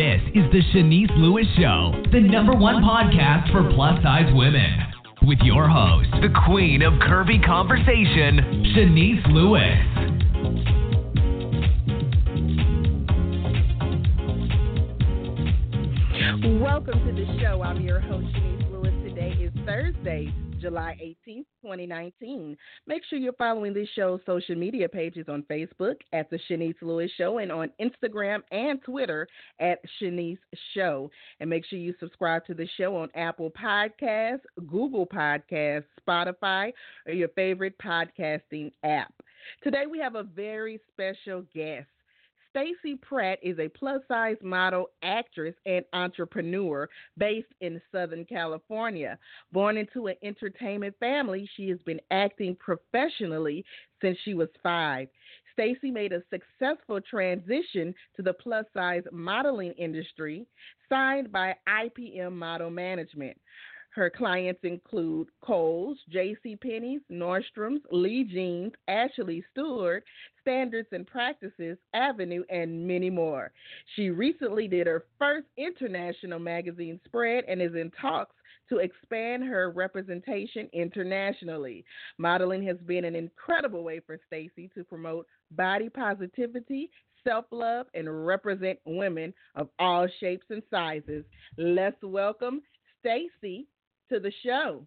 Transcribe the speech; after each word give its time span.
This 0.00 0.22
is 0.34 0.50
the 0.50 0.62
Shanice 0.72 1.14
Lewis 1.18 1.44
Show, 1.58 1.92
the 2.10 2.22
number 2.22 2.54
one 2.54 2.76
podcast 2.76 3.52
for 3.52 3.70
plus 3.74 4.02
size 4.02 4.32
women. 4.32 4.78
With 5.24 5.40
your 5.42 5.68
host, 5.68 6.08
the 6.22 6.30
queen 6.46 6.80
of 6.80 6.94
curvy 6.94 7.44
conversation, 7.44 8.64
Shanice 8.72 9.26
Lewis. 9.28 9.76
Welcome 16.62 17.04
to 17.04 17.12
the 17.12 17.26
show. 17.38 17.60
I'm 17.62 17.82
your 17.82 18.00
host, 18.00 18.24
Shanice 18.28 18.72
Lewis. 18.72 18.94
Today 19.06 19.36
is 19.38 19.52
Thursday, 19.66 20.32
July 20.60 20.96
18th, 21.02 21.46
2019. 21.62 22.56
Make 22.86 23.02
sure 23.08 23.18
you're 23.18 23.32
following 23.32 23.72
this 23.72 23.88
show's 23.94 24.20
social 24.26 24.56
media 24.56 24.88
pages 24.88 25.26
on 25.28 25.42
Facebook 25.50 25.96
at 26.12 26.28
The 26.28 26.38
Shanice 26.48 26.80
Lewis 26.82 27.10
Show 27.16 27.38
and 27.38 27.50
on 27.50 27.70
Instagram 27.80 28.40
and 28.50 28.82
Twitter 28.82 29.26
at 29.58 29.78
Shanice 30.00 30.38
Show. 30.74 31.10
And 31.40 31.48
make 31.48 31.64
sure 31.64 31.78
you 31.78 31.94
subscribe 31.98 32.44
to 32.46 32.54
the 32.54 32.68
show 32.76 32.96
on 32.96 33.08
Apple 33.14 33.50
Podcasts, 33.50 34.40
Google 34.68 35.06
Podcasts, 35.06 35.84
Spotify, 36.06 36.72
or 37.06 37.12
your 37.12 37.28
favorite 37.28 37.76
podcasting 37.78 38.72
app. 38.84 39.14
Today 39.62 39.84
we 39.90 39.98
have 39.98 40.14
a 40.14 40.22
very 40.22 40.80
special 40.92 41.44
guest. 41.54 41.86
Staci 42.54 43.00
Pratt 43.00 43.38
is 43.42 43.58
a 43.58 43.68
plus 43.68 44.02
size 44.08 44.36
model, 44.42 44.90
actress, 45.02 45.54
and 45.66 45.84
entrepreneur 45.92 46.88
based 47.16 47.52
in 47.60 47.80
Southern 47.92 48.24
California. 48.24 49.18
Born 49.52 49.76
into 49.76 50.08
an 50.08 50.16
entertainment 50.22 50.94
family, 50.98 51.48
she 51.56 51.68
has 51.68 51.78
been 51.86 52.00
acting 52.10 52.56
professionally 52.56 53.64
since 54.00 54.18
she 54.24 54.34
was 54.34 54.48
five. 54.62 55.08
Staci 55.56 55.92
made 55.92 56.12
a 56.12 56.22
successful 56.30 57.00
transition 57.00 57.94
to 58.16 58.22
the 58.22 58.32
plus 58.32 58.64
size 58.74 59.02
modeling 59.12 59.72
industry, 59.72 60.46
signed 60.88 61.30
by 61.30 61.54
IPM 61.68 62.32
Model 62.32 62.70
Management. 62.70 63.36
Her 63.90 64.08
clients 64.08 64.60
include 64.62 65.28
Kohl's, 65.42 65.98
J.C. 66.08 66.54
Penney's, 66.56 67.00
Nordstrom's, 67.10 67.82
Lee 67.90 68.22
Jeans, 68.22 68.72
Ashley 68.86 69.44
Stewart, 69.50 70.04
Standards 70.50 70.88
and 70.90 71.06
Practices, 71.06 71.78
Avenue, 71.94 72.42
and 72.50 72.84
many 72.84 73.08
more. 73.08 73.52
She 73.94 74.10
recently 74.10 74.66
did 74.66 74.88
her 74.88 75.04
first 75.16 75.46
international 75.56 76.40
magazine 76.40 76.98
spread 77.04 77.44
and 77.46 77.62
is 77.62 77.76
in 77.76 77.92
talks 77.92 78.34
to 78.68 78.78
expand 78.78 79.44
her 79.44 79.70
representation 79.70 80.68
internationally. 80.72 81.84
Modeling 82.18 82.64
has 82.66 82.78
been 82.78 83.04
an 83.04 83.14
incredible 83.14 83.84
way 83.84 84.00
for 84.00 84.18
Staci 84.28 84.74
to 84.74 84.82
promote 84.82 85.28
body 85.52 85.88
positivity, 85.88 86.90
self-love 87.22 87.86
and 87.94 88.26
represent 88.26 88.80
women 88.84 89.32
of 89.54 89.68
all 89.78 90.08
shapes 90.18 90.46
and 90.50 90.64
sizes. 90.68 91.24
Let's 91.58 92.02
welcome 92.02 92.60
Staci 93.04 93.66
to 94.08 94.18
the 94.18 94.32
show. 94.44 94.84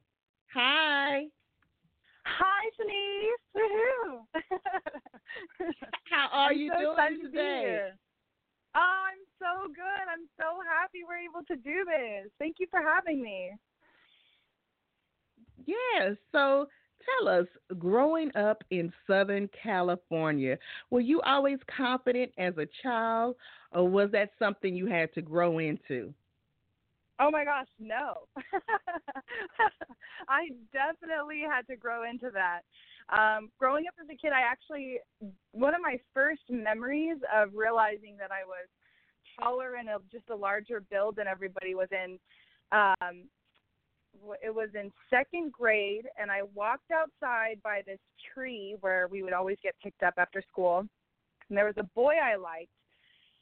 Hi. 0.53 1.27
Hi, 2.25 2.69
Shanice. 2.79 4.23
How 6.09 6.27
are 6.31 6.51
I'm 6.51 6.57
you 6.57 6.71
so 6.73 6.79
doing 6.79 6.91
excited 6.91 7.17
to 7.17 7.23
be 7.23 7.37
today? 7.37 7.61
here. 7.61 7.97
Oh, 8.75 9.03
I'm 9.11 9.19
so 9.39 9.67
good. 9.73 10.05
I'm 10.11 10.27
so 10.37 10.59
happy 10.67 10.99
we're 11.07 11.17
able 11.17 11.45
to 11.47 11.55
do 11.55 11.85
this. 11.85 12.31
Thank 12.39 12.57
you 12.59 12.67
for 12.71 12.81
having 12.81 13.21
me. 13.21 13.51
Yes. 15.65 16.15
So 16.31 16.67
tell 17.19 17.27
us, 17.27 17.45
growing 17.77 18.35
up 18.35 18.63
in 18.71 18.91
Southern 19.05 19.49
California, 19.61 20.57
were 20.89 21.01
you 21.01 21.21
always 21.21 21.59
confident 21.75 22.31
as 22.37 22.57
a 22.57 22.67
child, 22.81 23.35
or 23.71 23.87
was 23.87 24.09
that 24.11 24.31
something 24.39 24.75
you 24.75 24.87
had 24.87 25.13
to 25.13 25.21
grow 25.21 25.59
into? 25.59 26.13
Oh 27.19 27.29
my 27.29 27.45
gosh, 27.45 27.67
no. 27.79 28.27
I 30.33 30.49
definitely 30.71 31.41
had 31.47 31.67
to 31.67 31.75
grow 31.75 32.09
into 32.09 32.29
that. 32.31 32.61
Um, 33.09 33.49
growing 33.59 33.85
up 33.87 33.93
as 34.01 34.07
a 34.09 34.17
kid, 34.17 34.31
I 34.33 34.41
actually, 34.41 34.99
one 35.51 35.75
of 35.75 35.81
my 35.81 35.97
first 36.13 36.41
memories 36.49 37.17
of 37.33 37.49
realizing 37.53 38.17
that 38.17 38.31
I 38.31 38.45
was 38.45 38.67
taller 39.39 39.75
and 39.75 39.89
of 39.89 40.01
just 40.11 40.29
a 40.31 40.35
larger 40.35 40.81
build 40.89 41.17
than 41.17 41.27
everybody 41.27 41.75
was 41.75 41.89
in, 41.91 42.17
um, 42.71 43.25
it 44.43 44.53
was 44.53 44.69
in 44.73 44.91
second 45.09 45.51
grade, 45.51 46.05
and 46.19 46.31
I 46.31 46.41
walked 46.53 46.91
outside 46.91 47.59
by 47.63 47.81
this 47.85 47.99
tree 48.33 48.75
where 48.81 49.07
we 49.07 49.23
would 49.23 49.33
always 49.33 49.57
get 49.61 49.75
picked 49.83 50.03
up 50.03 50.13
after 50.17 50.41
school. 50.49 50.87
And 51.49 51.57
there 51.57 51.65
was 51.65 51.77
a 51.77 51.89
boy 51.95 52.13
I 52.23 52.35
liked, 52.35 52.71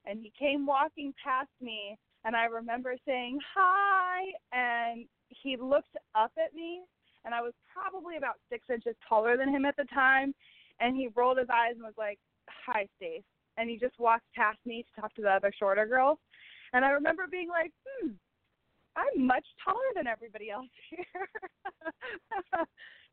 and 0.06 0.20
he 0.20 0.32
came 0.38 0.66
walking 0.66 1.14
past 1.24 1.50
me 1.62 1.98
and 2.24 2.36
I 2.36 2.46
remember 2.46 2.96
saying 3.06 3.40
hi, 3.56 4.22
and 4.52 5.06
he 5.44 5.58
looked 5.58 5.96
up 6.16 6.32
at 6.44 6.54
me, 6.54 6.82
and 7.26 7.34
I 7.34 7.42
was 7.42 7.54
probably 7.72 8.18
about 8.18 8.36
six 8.50 8.66
inches 8.70 8.96
taller 9.08 9.38
than 9.38 9.50
him 9.50 9.66
at 9.66 9.76
the 9.78 9.86
time, 9.86 10.34
and 10.80 10.96
he 10.96 11.10
rolled 11.16 11.38
his 11.38 11.50
eyes 11.50 11.74
and 11.76 11.84
was 11.84 11.98
like, 11.98 12.20
"Hi, 12.66 12.88
Stace," 12.98 13.24
and 13.58 13.70
he 13.70 13.78
just 13.78 14.00
walked 14.00 14.26
past 14.36 14.60
me 14.66 14.84
to 14.84 15.02
talk 15.02 15.14
to 15.16 15.22
the 15.22 15.32
other 15.32 15.52
shorter 15.58 15.86
girls, 15.86 16.20
and 16.74 16.84
I 16.84 16.90
remember 16.92 17.28
being 17.30 17.50
like, 17.50 17.72
"Hmm, 17.86 18.12
I'm 18.96 19.26
much 19.26 19.46
taller 19.64 19.80
than 19.96 20.08
everybody 20.08 20.50
else 20.50 20.70
here." 20.90 21.30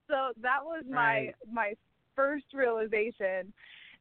so 0.09 0.33
that 0.41 0.65
was 0.65 0.85
my 0.89 0.99
Right. 0.99 1.35
my 1.51 1.75
first 2.17 2.47
realization, 2.55 3.53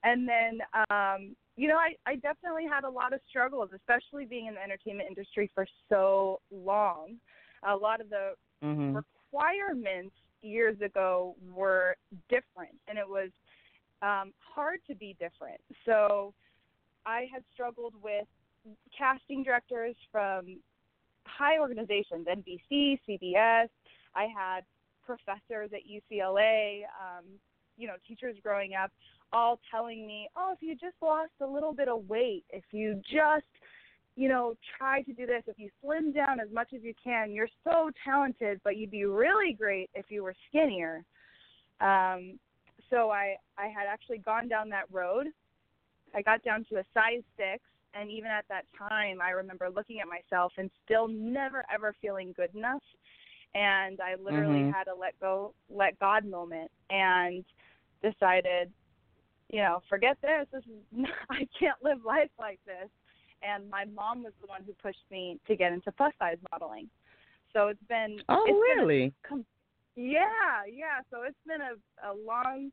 and 0.04 0.28
then 0.28 0.62
um 0.90 1.36
you 1.58 1.68
know, 1.68 1.78
I, 1.78 1.96
I 2.06 2.16
definitely 2.18 2.66
had 2.72 2.84
a 2.84 2.90
lot 2.90 3.14
of 3.14 3.20
struggles, 3.28 3.70
especially 3.76 4.26
being 4.26 4.46
in 4.46 4.54
the 4.54 4.62
entertainment 4.62 5.10
industry 5.10 5.50
for 5.56 5.66
so 5.90 6.40
long. 6.52 7.16
A 7.64 7.76
lot 7.76 8.02
of 8.02 8.10
the 8.10 8.34
Mm-hmm. 8.64 8.98
requirements 9.32 10.16
years 10.42 10.80
ago 10.82 11.36
were 11.54 11.96
different, 12.28 12.74
and 12.88 12.98
it 12.98 13.08
was 13.08 13.30
um, 14.02 14.34
hard 14.40 14.80
to 14.88 14.96
be 14.96 15.16
different. 15.20 15.60
So 15.86 16.34
I 17.06 17.28
had 17.32 17.44
struggled 17.54 17.94
with 18.02 18.26
casting 18.98 19.44
directors 19.44 19.96
from 20.12 20.58
high 21.26 21.60
organizations, 21.60 22.28
NBC, 22.28 23.00
CBS. 23.08 23.70
I 24.16 24.28
had 24.36 24.62
professors 25.06 25.70
at 25.74 25.82
UCLA, 25.88 26.82
um, 27.00 27.26
you 27.78 27.88
know, 27.88 27.96
teachers 28.08 28.36
growing 28.42 28.74
up 28.74 28.92
all 29.34 29.60
telling 29.70 30.08
me, 30.08 30.28
"Oh, 30.36 30.54
if 30.54 30.62
you 30.62 30.74
just 30.76 30.96
lost 31.02 31.32
a 31.42 31.46
little 31.46 31.74
bit 31.74 31.90
of 31.90 32.08
weight, 32.10 32.46
if 32.50 32.64
you 32.72 33.02
just, 33.06 33.46
you 34.18 34.28
know, 34.28 34.56
try 34.78 35.04
to 35.04 35.14
do 35.14 35.26
this, 35.28 35.44
if 35.48 35.60
you 35.60 35.70
slim 35.82 36.12
down 36.12 36.40
as 36.40 36.52
much 36.52 36.74
as 36.76 36.82
you 36.82 36.94
can, 37.02 37.32
you're 37.32 37.48
so 37.64 37.92
talented, 38.04 38.60
but 38.64 38.76
you'd 38.76 38.92
be 38.92 39.06
really 39.06 39.54
great 39.54 39.90
if 39.94 40.06
you 40.10 40.24
were 40.24 40.34
skinnier." 40.50 41.06
Um, 41.80 42.40
so 42.90 43.12
I 43.12 43.38
I 43.58 43.68
had 43.68 43.86
actually 43.88 44.18
gone 44.18 44.48
down 44.48 44.70
that 44.70 44.92
road. 44.92 45.28
I 46.16 46.22
got 46.24 46.44
down 46.44 46.66
to 46.70 46.78
a 46.78 46.86
size 46.94 47.24
6 47.38 47.64
and 47.94 48.10
even 48.10 48.32
at 48.32 48.46
that 48.50 48.66
time 48.78 49.22
I 49.22 49.32
remember 49.32 49.70
looking 49.70 50.00
at 50.00 50.08
myself 50.08 50.52
and 50.58 50.72
still 50.84 51.08
never 51.08 51.66
ever 51.74 51.94
feeling 52.02 52.34
good 52.34 52.54
enough 52.56 52.84
and 53.56 54.00
I 54.02 54.16
literally 54.16 54.62
Mhm. 54.62 54.74
had 54.74 54.88
a 54.88 54.96
let 54.96 55.20
go 55.20 55.54
let 55.70 56.00
God 56.00 56.26
moment 56.26 56.72
and 56.90 57.46
decided 58.02 58.74
you 59.50 59.62
know, 59.62 59.82
forget 59.88 60.18
this. 60.22 60.48
This 60.52 60.64
is 60.66 61.06
I 61.30 61.48
can't 61.58 61.82
live 61.84 62.04
life 62.06 62.32
like 62.40 62.60
this. 62.66 62.90
And 63.42 63.70
my 63.70 63.86
mom 63.86 64.24
was 64.24 64.34
the 64.42 64.48
one 64.48 64.64
who 64.66 64.74
pushed 64.74 65.04
me 65.12 65.40
to 65.48 65.56
get 65.56 65.72
into 65.72 65.92
plus 65.92 66.14
size 66.20 66.38
modeling. 66.52 66.90
So 67.54 67.68
it's 67.68 67.84
been 67.88 68.18
Oh, 68.30 68.44
it's 68.46 68.68
been 68.68 68.80
a 68.80 68.88
really? 68.88 69.14
yeah, 69.96 70.64
yeah. 70.72 71.02
So 71.12 71.24
it's 71.24 71.38
been 71.46 71.62
a 71.62 72.12
a 72.12 72.14
long 72.14 72.72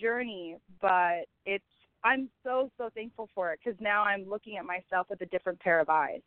journey, 0.00 0.56
but 0.80 1.26
it's 1.44 1.64
I'm 2.04 2.28
so 2.44 2.70
so 2.78 2.90
thankful 2.94 3.28
for 3.34 3.52
it 3.52 3.60
because 3.64 3.78
now 3.80 4.02
I'm 4.02 4.28
looking 4.28 4.56
at 4.56 4.64
myself 4.64 5.08
with 5.10 5.20
a 5.20 5.26
different 5.26 5.60
pair 5.60 5.80
of 5.80 5.88
eyes. 5.88 6.22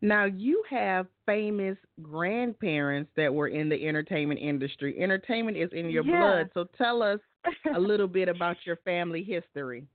Now 0.00 0.26
you 0.26 0.62
have 0.68 1.06
famous 1.24 1.78
grandparents 2.02 3.10
that 3.16 3.32
were 3.32 3.48
in 3.48 3.68
the 3.70 3.86
entertainment 3.88 4.38
industry. 4.40 5.00
Entertainment 5.00 5.56
is 5.56 5.70
in 5.72 5.88
your 5.88 6.02
Yeah. 6.04 6.20
blood. 6.20 6.50
So 6.52 6.66
tell 6.76 7.02
us 7.02 7.20
a 7.74 7.78
little 7.80 8.08
bit 8.08 8.28
about 8.28 8.56
your 8.64 8.76
family 8.84 9.22
history. 9.22 9.86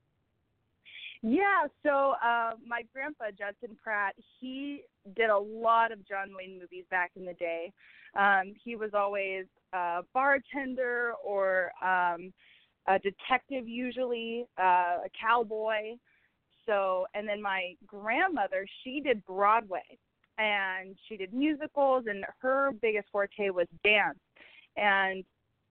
Yeah, 1.22 1.66
so 1.84 2.14
uh, 2.24 2.52
my 2.66 2.82
grandpa 2.94 3.26
Judson 3.36 3.76
Pratt, 3.82 4.14
he 4.40 4.84
did 5.14 5.28
a 5.28 5.38
lot 5.38 5.92
of 5.92 6.06
John 6.08 6.30
Wayne 6.36 6.58
movies 6.58 6.84
back 6.90 7.10
in 7.14 7.26
the 7.26 7.34
day. 7.34 7.72
Um, 8.18 8.54
he 8.62 8.74
was 8.74 8.90
always 8.94 9.44
a 9.74 10.00
bartender 10.14 11.12
or 11.22 11.72
um, 11.84 12.32
a 12.88 12.98
detective, 12.98 13.68
usually 13.68 14.46
uh, 14.58 15.04
a 15.04 15.10
cowboy. 15.20 15.96
So, 16.64 17.06
and 17.14 17.28
then 17.28 17.42
my 17.42 17.74
grandmother, 17.86 18.66
she 18.82 19.00
did 19.00 19.24
Broadway, 19.26 19.98
and 20.38 20.96
she 21.06 21.18
did 21.18 21.34
musicals, 21.34 22.04
and 22.08 22.24
her 22.40 22.72
biggest 22.80 23.08
forte 23.12 23.50
was 23.50 23.66
dance. 23.84 24.18
And 24.76 25.24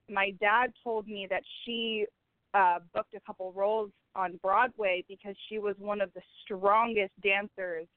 my 0.10 0.32
dad 0.40 0.74
told 0.84 1.08
me 1.08 1.26
that 1.30 1.42
she 1.64 2.06
uh, 2.54 2.80
booked 2.94 3.16
a 3.16 3.20
couple 3.22 3.52
roles 3.54 3.92
on 4.16 4.40
Broadway 4.42 5.04
because 5.08 5.36
she 5.48 5.60
was 5.60 5.76
one 5.78 6.02
of 6.02 6.14
the 6.14 6.22
strongest 6.44 7.14
dancers 7.22 7.88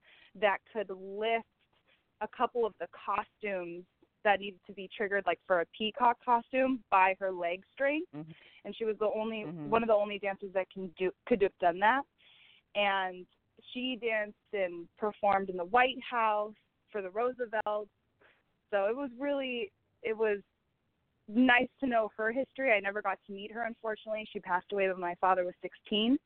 that 0.40 0.58
could 0.72 0.88
lift 0.90 1.44
a 2.20 2.28
couple 2.36 2.64
of 2.64 2.72
the 2.80 2.86
costumes 2.92 3.84
that 4.24 4.40
needed 4.40 4.60
to 4.66 4.72
be 4.72 4.88
triggered 4.96 5.24
like 5.26 5.40
for 5.46 5.60
a 5.60 5.66
peacock 5.76 6.16
costume 6.24 6.80
by 6.90 7.14
her 7.18 7.32
leg 7.32 7.62
strength 7.72 8.06
mm-hmm. 8.16 8.30
and 8.64 8.74
she 8.76 8.84
was 8.84 8.96
the 9.00 9.10
only 9.16 9.44
mm-hmm. 9.46 9.68
one 9.68 9.82
of 9.82 9.88
the 9.88 9.94
only 9.94 10.18
dancers 10.18 10.50
that 10.54 10.70
can 10.70 10.90
do 10.98 11.10
could 11.26 11.42
have 11.42 11.52
done 11.60 11.78
that 11.78 12.02
and 12.74 13.26
she 13.72 13.98
danced 14.00 14.36
and 14.52 14.86
performed 14.98 15.50
in 15.50 15.56
the 15.56 15.64
White 15.64 15.98
House 16.08 16.54
for 16.90 17.02
the 17.02 17.10
Roosevelts 17.10 17.90
so 18.70 18.86
it 18.86 18.96
was 18.96 19.10
really 19.18 19.72
it 20.02 20.16
was 20.16 20.38
nice 21.28 21.68
to 21.80 21.86
know 21.86 22.10
her 22.16 22.32
history. 22.32 22.72
I 22.72 22.80
never 22.80 23.02
got 23.02 23.18
to 23.26 23.32
meet 23.32 23.52
her, 23.52 23.64
unfortunately. 23.64 24.26
She 24.32 24.40
passed 24.40 24.72
away 24.72 24.88
when 24.88 25.00
my 25.00 25.14
father 25.20 25.44
was 25.44 25.54
16. 25.62 26.18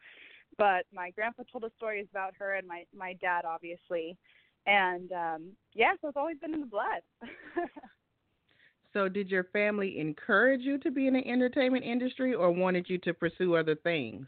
But 0.58 0.86
my 0.92 1.10
grandpa 1.10 1.42
told 1.50 1.64
us 1.64 1.70
stories 1.76 2.06
about 2.10 2.34
her, 2.38 2.54
and 2.54 2.66
my 2.66 2.84
my 2.96 3.14
dad, 3.14 3.44
obviously. 3.44 4.16
And 4.66 5.12
um 5.12 5.48
yeah, 5.74 5.92
so 6.00 6.08
it's 6.08 6.16
always 6.16 6.38
been 6.38 6.54
in 6.54 6.60
the 6.60 6.66
blood. 6.66 7.02
so, 8.92 9.08
did 9.08 9.28
your 9.28 9.44
family 9.44 9.98
encourage 9.98 10.62
you 10.62 10.78
to 10.78 10.90
be 10.90 11.06
in 11.06 11.14
the 11.14 11.26
entertainment 11.26 11.84
industry, 11.84 12.34
or 12.34 12.50
wanted 12.50 12.88
you 12.88 12.98
to 12.98 13.12
pursue 13.12 13.56
other 13.56 13.74
things? 13.74 14.26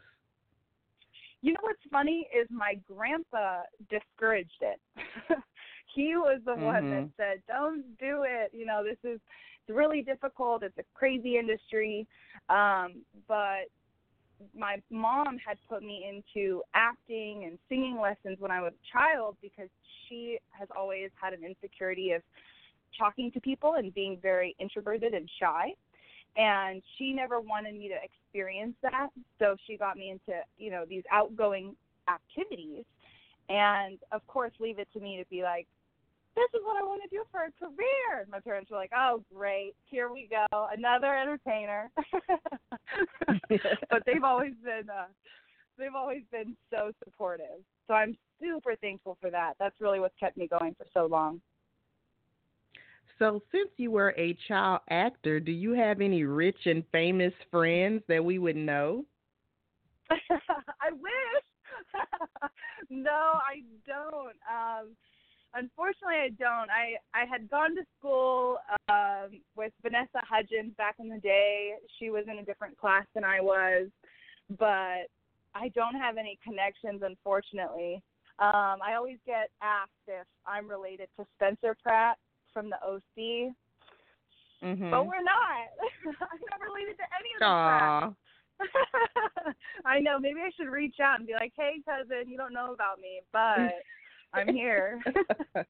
You 1.41 1.53
know 1.53 1.59
what's 1.61 1.79
funny 1.89 2.27
is 2.37 2.47
my 2.51 2.77
grandpa 2.85 3.61
discouraged 3.89 4.61
it. 4.61 4.79
he 5.95 6.15
was 6.15 6.41
the 6.45 6.51
mm-hmm. 6.51 6.63
one 6.63 6.89
that 6.89 6.95
mm-hmm. 6.97 7.07
said, 7.17 7.41
"Don't 7.47 7.97
do 7.97 8.23
it. 8.27 8.51
You 8.53 8.65
know, 8.65 8.83
this 8.83 8.97
is 9.09 9.19
really 9.69 10.01
difficult. 10.01 10.63
It's 10.63 10.77
a 10.77 10.83
crazy 10.93 11.37
industry. 11.37 12.07
Um, 12.49 13.03
but 13.27 13.69
my 14.57 14.77
mom 14.89 15.37
had 15.45 15.57
put 15.67 15.81
me 15.81 16.05
into 16.07 16.61
acting 16.73 17.45
and 17.45 17.57
singing 17.67 17.99
lessons 18.01 18.37
when 18.39 18.51
I 18.51 18.61
was 18.61 18.73
a 18.73 18.97
child 18.97 19.35
because 19.41 19.69
she 20.07 20.37
has 20.51 20.67
always 20.77 21.09
had 21.21 21.33
an 21.33 21.43
insecurity 21.43 22.11
of 22.11 22.21
talking 22.97 23.31
to 23.31 23.41
people 23.41 23.75
and 23.75 23.93
being 23.93 24.17
very 24.21 24.55
introverted 24.59 25.13
and 25.13 25.29
shy. 25.39 25.73
And 26.37 26.81
she 26.97 27.11
never 27.11 27.39
wanted 27.39 27.73
me 27.73 27.89
to 27.89 27.95
experience 28.01 28.75
that. 28.81 29.09
So 29.39 29.55
she 29.67 29.77
got 29.77 29.97
me 29.97 30.11
into, 30.11 30.39
you 30.57 30.71
know, 30.71 30.85
these 30.87 31.03
outgoing 31.11 31.75
activities. 32.07 32.85
And 33.49 33.97
of 34.11 34.25
course, 34.27 34.51
leave 34.59 34.79
it 34.79 34.87
to 34.93 34.99
me 34.99 35.17
to 35.17 35.25
be 35.29 35.41
like, 35.41 35.67
this 36.39 36.59
is 36.59 36.65
what 36.65 36.81
I 36.81 36.85
want 36.85 37.01
to 37.03 37.09
do 37.09 37.23
for 37.31 37.41
a 37.43 37.51
career. 37.59 38.25
My 38.31 38.39
parents 38.39 38.71
were 38.71 38.77
like, 38.77 38.91
oh, 38.95 39.23
great, 39.33 39.73
here 39.85 40.11
we 40.11 40.29
go, 40.29 40.67
another 40.71 41.15
entertainer. 41.15 41.91
but 43.89 44.03
they've 44.05 44.23
always 44.23 44.53
been, 44.63 44.89
uh, 44.89 45.07
they've 45.77 45.95
always 45.95 46.23
been 46.31 46.55
so 46.71 46.91
supportive. 47.03 47.59
So 47.87 47.93
I'm 47.93 48.15
super 48.41 48.75
thankful 48.75 49.17
for 49.19 49.29
that. 49.31 49.53
That's 49.59 49.75
really 49.81 49.99
what's 49.99 50.15
kept 50.17 50.37
me 50.37 50.47
going 50.47 50.75
for 50.75 50.85
so 50.93 51.07
long. 51.07 51.41
So, 53.17 53.41
since 53.51 53.69
you 53.75 53.91
were 53.91 54.13
a 54.17 54.37
child 54.47 54.79
actor, 54.89 55.41
do 55.41 55.51
you 55.51 55.73
have 55.73 55.99
any 55.99 56.23
rich 56.23 56.65
and 56.65 56.85
famous 56.89 57.33
friends 57.51 58.01
that 58.07 58.23
we 58.23 58.39
would 58.39 58.55
know? 58.55 59.03
I 60.09 60.91
wish. 60.93 61.43
no, 62.89 63.11
I 63.11 63.61
don't. 63.85 64.37
Um, 64.49 64.95
Unfortunately, 65.55 66.15
I 66.15 66.29
don't. 66.37 66.69
I 66.69 66.97
I 67.13 67.25
had 67.25 67.49
gone 67.49 67.75
to 67.75 67.81
school 67.97 68.57
um, 68.87 69.41
with 69.55 69.73
Vanessa 69.81 70.21
Hudgens 70.21 70.73
back 70.77 70.95
in 70.99 71.09
the 71.09 71.17
day. 71.17 71.73
She 71.97 72.11
was 72.11 72.25
in 72.31 72.37
a 72.37 72.45
different 72.45 72.77
class 72.77 73.05
than 73.15 73.23
I 73.23 73.41
was, 73.41 73.87
but 74.59 75.09
I 75.55 75.69
don't 75.73 75.95
have 75.95 76.17
any 76.17 76.37
connections, 76.43 77.01
unfortunately. 77.03 78.01
Um, 78.37 78.77
I 78.85 78.93
always 78.95 79.17
get 79.25 79.49
asked 79.61 79.91
if 80.07 80.27
I'm 80.45 80.69
related 80.69 81.09
to 81.17 81.25
Spencer 81.35 81.75
Pratt 81.81 82.17
from 82.53 82.69
the 82.69 82.77
OC, 82.85 83.51
mm-hmm. 84.63 84.91
but 84.91 85.05
we're 85.07 85.25
not. 85.25 85.65
I'm 86.05 86.39
not 86.51 86.61
related 86.61 86.95
to 86.97 87.05
any 87.19 87.29
of 87.35 87.39
the 87.39 87.45
Aww. 87.45 88.15
I 89.85 89.99
know. 89.99 90.19
Maybe 90.19 90.41
I 90.41 90.51
should 90.55 90.69
reach 90.69 90.99
out 91.01 91.17
and 91.17 91.27
be 91.27 91.33
like, 91.33 91.53
"Hey, 91.57 91.81
cousin, 91.83 92.29
you 92.29 92.37
don't 92.37 92.53
know 92.53 92.71
about 92.71 92.99
me, 92.99 93.21
but." 93.33 93.73
I'm 94.33 94.53
here. 94.53 95.01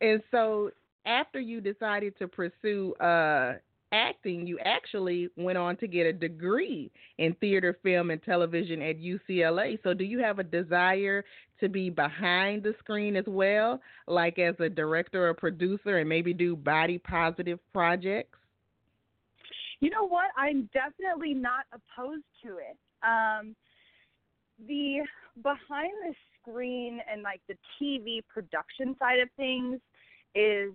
and 0.00 0.22
so 0.30 0.70
after 1.06 1.40
you 1.40 1.60
decided 1.60 2.18
to 2.18 2.28
pursue 2.28 2.94
uh, 2.94 3.54
acting, 3.92 4.46
you 4.46 4.58
actually 4.64 5.28
went 5.36 5.58
on 5.58 5.76
to 5.76 5.86
get 5.86 6.06
a 6.06 6.12
degree 6.12 6.90
in 7.18 7.34
theater, 7.34 7.76
film, 7.82 8.10
and 8.10 8.22
television 8.22 8.82
at 8.82 8.98
UCLA. 8.98 9.78
So, 9.82 9.94
do 9.94 10.04
you 10.04 10.18
have 10.20 10.38
a 10.38 10.44
desire 10.44 11.24
to 11.60 11.68
be 11.68 11.90
behind 11.90 12.62
the 12.62 12.74
screen 12.78 13.16
as 13.16 13.24
well, 13.26 13.80
like 14.06 14.38
as 14.38 14.54
a 14.58 14.68
director 14.68 15.28
or 15.28 15.34
producer, 15.34 15.98
and 15.98 16.08
maybe 16.08 16.32
do 16.32 16.56
body 16.56 16.98
positive 16.98 17.58
projects? 17.72 18.38
You 19.80 19.90
know 19.90 20.06
what? 20.06 20.26
I'm 20.36 20.68
definitely 20.72 21.34
not 21.34 21.64
opposed 21.72 22.24
to 22.44 22.58
it. 22.58 22.76
Um, 23.02 23.56
the 24.68 25.00
behind 25.42 25.92
the 26.06 26.14
screen 26.42 27.00
and 27.10 27.22
like 27.22 27.40
the 27.48 27.56
TV 27.80 28.20
production 28.28 28.96
side 28.98 29.20
of 29.20 29.28
things 29.36 29.80
is 30.34 30.72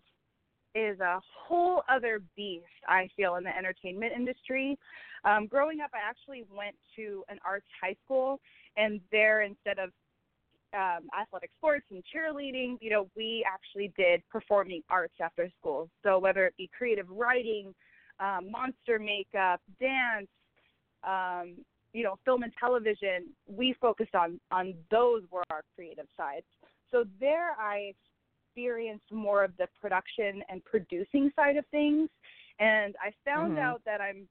is 0.76 1.00
a 1.00 1.20
whole 1.48 1.82
other 1.90 2.22
beast. 2.36 2.66
I 2.88 3.10
feel 3.16 3.36
in 3.36 3.44
the 3.44 3.56
entertainment 3.56 4.14
industry. 4.16 4.78
Um, 5.26 5.48
growing 5.48 5.80
up, 5.82 5.90
I 5.94 6.08
actually 6.08 6.46
went 6.56 6.76
to 6.96 7.24
an 7.30 7.40
arts 7.44 7.66
high 7.82 7.96
school, 8.06 8.40
and 8.76 9.00
there 9.12 9.42
instead 9.42 9.80
of 9.80 9.90
um, 10.74 11.08
athletic 11.20 11.50
sports 11.58 11.86
and 11.90 12.04
cheerleading, 12.14 12.78
you 12.82 12.90
know, 12.90 13.10
we 13.16 13.44
actually 13.52 13.92
did 13.98 14.22
performing 14.30 14.84
arts 14.90 15.16
after 15.22 15.50
school. 15.60 15.90
So 16.04 16.20
whether 16.20 16.46
it 16.46 16.56
be 16.58 16.70
creative 16.78 17.10
writing, 17.10 17.74
um, 18.20 18.52
monster 18.52 19.00
makeup, 19.00 19.62
dance, 19.80 20.28
um, 21.04 21.56
you 21.94 22.04
know, 22.04 22.18
film 22.26 22.44
and 22.44 22.54
television, 22.60 23.26
we 23.48 23.76
focused 23.80 24.16
on 24.16 24.40
on 24.52 24.74
those 24.92 25.24
were 25.32 25.44
our 25.50 25.62
creative 25.76 26.08
sides. 26.16 26.46
So 26.92 27.06
there 27.20 27.52
I 27.60 27.94
experienced 28.50 29.12
more 29.12 29.44
of 29.44 29.52
the 29.58 29.68
production 29.80 30.42
and 30.50 30.64
producing 30.66 31.32
side 31.36 31.58
of 31.58 31.66
things 31.68 32.10
and 32.60 32.96
I 33.02 33.12
found 33.30 33.54
mm-hmm. 33.54 33.62
out 33.62 33.82
that 33.86 34.02
I'm 34.02 34.28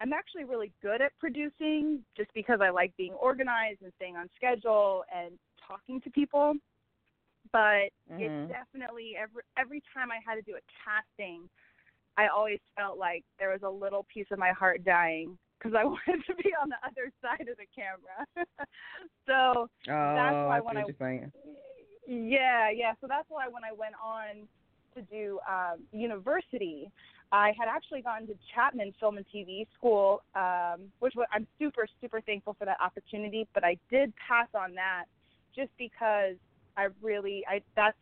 I'm 0.00 0.12
actually 0.12 0.44
really 0.44 0.72
good 0.82 1.00
at 1.00 1.12
producing 1.18 2.04
just 2.16 2.28
because 2.34 2.60
I 2.62 2.68
like 2.68 2.94
being 2.98 3.14
organized 3.14 3.80
and 3.82 3.92
staying 3.96 4.16
on 4.16 4.28
schedule 4.36 5.04
and 5.14 5.32
talking 5.66 6.02
to 6.02 6.10
people. 6.10 6.54
But 7.50 7.90
mm-hmm. 8.10 8.20
it's 8.20 8.52
definitely 8.52 9.14
every 9.20 9.42
every 9.58 9.82
time 9.94 10.08
I 10.10 10.18
had 10.24 10.36
to 10.36 10.42
do 10.42 10.56
a 10.56 10.64
casting, 10.84 11.48
I 12.16 12.28
always 12.28 12.60
felt 12.76 12.98
like 12.98 13.24
there 13.38 13.50
was 13.50 13.62
a 13.62 13.70
little 13.70 14.06
piece 14.12 14.26
of 14.30 14.38
my 14.38 14.52
heart 14.52 14.84
dying 14.84 15.38
because 15.66 15.78
I 15.78 15.84
wanted 16.08 16.24
to 16.26 16.34
be 16.42 16.50
on 16.60 16.68
the 16.68 16.76
other 16.84 17.10
side 17.22 17.48
of 17.48 17.56
the 17.56 17.66
camera. 17.74 18.26
so 19.26 19.68
oh, 19.68 19.68
that's 19.86 20.34
why 20.34 20.58
I 20.58 20.60
when 20.60 20.76
I 20.76 20.84
yeah 22.06 22.70
yeah 22.70 22.92
so 23.00 23.06
that's 23.08 23.26
why 23.28 23.46
when 23.48 23.64
I 23.64 23.72
went 23.72 23.94
on 24.02 24.46
to 24.94 25.02
do 25.02 25.38
um, 25.48 25.80
university, 25.92 26.90
I 27.32 27.52
had 27.58 27.68
actually 27.68 28.02
gone 28.02 28.26
to 28.28 28.34
Chapman 28.54 28.94
Film 28.98 29.18
and 29.18 29.26
TV 29.34 29.66
School, 29.76 30.22
um, 30.34 30.88
which 31.00 31.14
I'm 31.32 31.46
super 31.58 31.86
super 32.00 32.20
thankful 32.20 32.54
for 32.58 32.64
that 32.64 32.78
opportunity. 32.80 33.46
But 33.54 33.64
I 33.64 33.76
did 33.90 34.12
pass 34.16 34.48
on 34.54 34.74
that 34.74 35.04
just 35.54 35.70
because 35.78 36.36
I 36.76 36.88
really 37.02 37.44
I 37.48 37.60
that's 37.74 37.96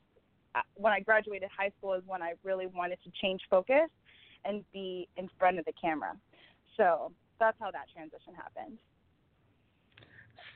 uh, 0.55 0.61
when 0.77 0.93
I 0.93 1.01
graduated 1.01 1.49
high 1.57 1.73
school 1.79 1.95
is 1.95 2.03
when 2.07 2.23
I 2.23 2.35
really 2.45 2.67
wanted 2.67 2.99
to 3.05 3.11
change 3.21 3.41
focus 3.51 3.91
and 4.45 4.63
be 4.73 5.09
in 5.17 5.29
front 5.39 5.59
of 5.59 5.65
the 5.65 5.73
camera. 5.81 6.13
So 6.77 7.13
that's 7.39 7.57
how 7.61 7.71
that 7.71 7.87
transition 7.95 8.35
happened. 8.35 8.79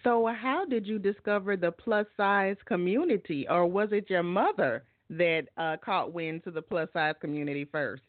So, 0.05 0.27
how 0.27 0.65
did 0.65 0.87
you 0.87 0.99
discover 0.99 1.57
the 1.57 1.73
plus 1.73 2.07
size 2.17 2.57
community, 2.67 3.47
or 3.49 3.67
was 3.67 3.89
it 3.93 4.09
your 4.09 4.23
mother 4.23 4.85
that 5.11 5.45
uh, 5.57 5.77
caught 5.85 6.13
wind 6.13 6.45
to 6.45 6.51
the 6.51 6.63
plus 6.63 6.89
size 6.93 7.15
community 7.21 7.65
first? 7.65 8.03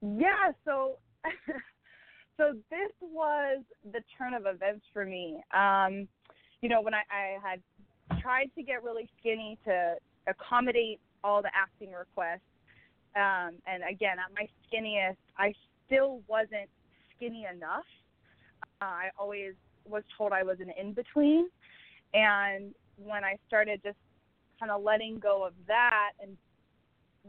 Yeah, 0.00 0.52
so 0.64 0.98
so 2.36 2.54
this 2.70 2.92
was 3.00 3.62
the 3.92 4.00
turn 4.16 4.34
of 4.34 4.46
events 4.46 4.84
for 4.92 5.04
me. 5.04 5.42
Um, 5.54 6.08
you 6.62 6.68
know, 6.68 6.80
when 6.80 6.94
I, 6.94 7.02
I 7.10 7.38
had 7.42 8.20
tried 8.20 8.50
to 8.56 8.62
get 8.62 8.82
really 8.82 9.08
skinny 9.18 9.58
to 9.64 9.94
accommodate 10.26 11.00
all 11.22 11.42
the 11.42 11.50
acting 11.54 11.92
requests, 11.92 12.40
um, 13.14 13.54
and 13.66 13.82
again, 13.88 14.16
at 14.18 14.32
my 14.34 14.48
skinniest, 14.66 15.16
I 15.38 15.54
still 15.86 16.20
wasn't 16.28 16.68
skinny 17.16 17.46
enough. 17.52 17.84
Uh, 18.80 18.84
I 18.84 19.10
always 19.18 19.54
was 19.84 20.02
told 20.16 20.32
I 20.32 20.42
was 20.42 20.58
an 20.60 20.72
in 20.78 20.92
between. 20.92 21.48
And 22.14 22.74
when 22.96 23.24
I 23.24 23.36
started 23.46 23.80
just 23.84 23.98
kind 24.58 24.70
of 24.70 24.82
letting 24.82 25.18
go 25.18 25.44
of 25.44 25.52
that 25.66 26.12
and, 26.20 26.36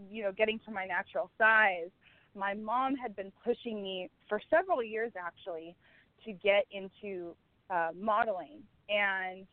you 0.09 0.23
know, 0.23 0.31
getting 0.31 0.59
to 0.65 0.71
my 0.71 0.85
natural 0.85 1.29
size, 1.37 1.89
my 2.35 2.53
mom 2.53 2.95
had 2.95 3.15
been 3.15 3.31
pushing 3.43 3.81
me 3.81 4.09
for 4.29 4.39
several 4.49 4.83
years 4.83 5.11
actually 5.17 5.75
to 6.25 6.33
get 6.33 6.65
into 6.71 7.35
uh, 7.69 7.89
modeling. 7.99 8.59
And 8.89 9.45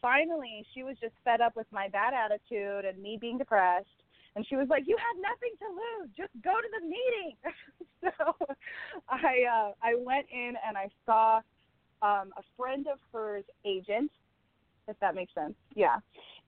finally, 0.00 0.64
she 0.72 0.82
was 0.82 0.96
just 1.00 1.14
fed 1.24 1.40
up 1.40 1.56
with 1.56 1.66
my 1.72 1.88
bad 1.88 2.14
attitude 2.14 2.84
and 2.84 3.02
me 3.02 3.18
being 3.20 3.38
depressed. 3.38 3.88
And 4.36 4.46
she 4.46 4.56
was 4.56 4.68
like, 4.68 4.84
"You 4.86 4.96
have 4.96 5.16
nothing 5.20 5.54
to 5.58 5.66
lose. 5.68 6.10
Just 6.16 6.30
go 6.42 6.52
to 6.52 6.68
the 6.80 6.86
meeting." 6.86 7.36
so 8.00 8.46
I 9.08 9.44
uh, 9.50 9.72
I 9.82 9.94
went 9.98 10.26
in 10.32 10.54
and 10.66 10.76
I 10.76 10.88
saw 11.04 11.36
um, 12.02 12.32
a 12.36 12.42
friend 12.56 12.86
of 12.86 12.98
hers 13.12 13.44
agent, 13.64 14.10
if 14.88 14.98
that 15.00 15.14
makes 15.14 15.34
sense. 15.34 15.54
Yeah. 15.74 15.96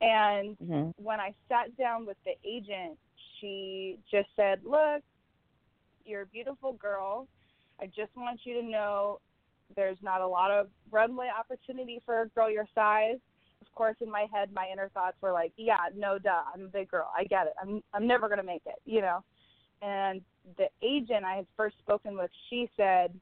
And 0.00 0.56
mm-hmm. 0.58 0.90
when 1.02 1.20
I 1.20 1.34
sat 1.48 1.76
down 1.76 2.06
with 2.06 2.16
the 2.24 2.32
agent, 2.48 2.98
she 3.40 3.98
just 4.10 4.28
said, 4.36 4.60
"Look, 4.64 5.02
you're 6.04 6.22
a 6.22 6.26
beautiful 6.26 6.74
girl. 6.74 7.26
I 7.80 7.86
just 7.86 8.14
want 8.16 8.40
you 8.44 8.60
to 8.60 8.66
know 8.66 9.20
there's 9.74 9.98
not 10.02 10.20
a 10.20 10.26
lot 10.26 10.50
of 10.50 10.68
runway 10.90 11.28
opportunity 11.36 12.00
for 12.04 12.22
a 12.22 12.28
girl 12.28 12.50
your 12.50 12.66
size. 12.74 13.18
Course, 13.74 13.96
in 14.00 14.10
my 14.10 14.26
head, 14.32 14.50
my 14.54 14.68
inner 14.72 14.90
thoughts 14.90 15.16
were 15.20 15.32
like, 15.32 15.52
yeah, 15.56 15.88
no, 15.96 16.18
duh, 16.18 16.42
I'm 16.54 16.64
a 16.66 16.68
big 16.68 16.90
girl. 16.90 17.10
I 17.16 17.24
get 17.24 17.46
it. 17.46 17.54
I'm 17.60 17.82
I'm 17.94 18.06
never 18.06 18.28
gonna 18.28 18.42
make 18.42 18.62
it, 18.66 18.76
you 18.84 19.00
know. 19.00 19.24
And 19.80 20.20
the 20.56 20.68
agent 20.82 21.24
I 21.24 21.36
had 21.36 21.46
first 21.56 21.76
spoken 21.78 22.16
with, 22.16 22.30
she 22.48 22.70
said, 22.76 23.12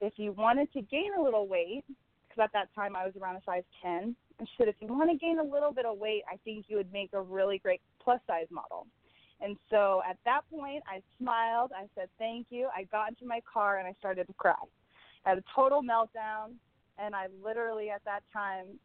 if 0.00 0.14
you 0.16 0.32
wanted 0.32 0.72
to 0.72 0.82
gain 0.82 1.10
a 1.18 1.22
little 1.22 1.46
weight, 1.48 1.84
because 2.28 2.44
at 2.44 2.52
that 2.52 2.74
time 2.74 2.96
I 2.96 3.04
was 3.04 3.14
around 3.20 3.36
a 3.36 3.42
size 3.44 3.64
10, 3.82 4.14
and 4.38 4.48
she 4.48 4.54
said, 4.58 4.68
if 4.68 4.76
you 4.80 4.88
want 4.88 5.10
to 5.10 5.16
gain 5.16 5.38
a 5.38 5.42
little 5.42 5.72
bit 5.72 5.86
of 5.86 5.98
weight, 5.98 6.22
I 6.30 6.36
think 6.44 6.66
you 6.68 6.76
would 6.76 6.92
make 6.92 7.10
a 7.12 7.20
really 7.20 7.58
great 7.58 7.80
plus 8.02 8.20
size 8.26 8.46
model. 8.50 8.86
And 9.40 9.56
so 9.70 10.02
at 10.08 10.16
that 10.24 10.42
point, 10.50 10.82
I 10.86 11.02
smiled. 11.18 11.72
I 11.76 11.86
said, 11.94 12.08
thank 12.18 12.46
you. 12.50 12.68
I 12.74 12.84
got 12.84 13.10
into 13.10 13.26
my 13.26 13.40
car 13.50 13.78
and 13.78 13.86
I 13.86 13.94
started 13.98 14.26
to 14.28 14.32
cry. 14.34 14.54
I 15.24 15.30
had 15.30 15.38
a 15.38 15.44
total 15.54 15.82
meltdown. 15.82 16.54
And 16.98 17.14
I 17.14 17.26
literally, 17.44 17.90
at 17.90 18.02
that 18.06 18.20
time, 18.32 18.78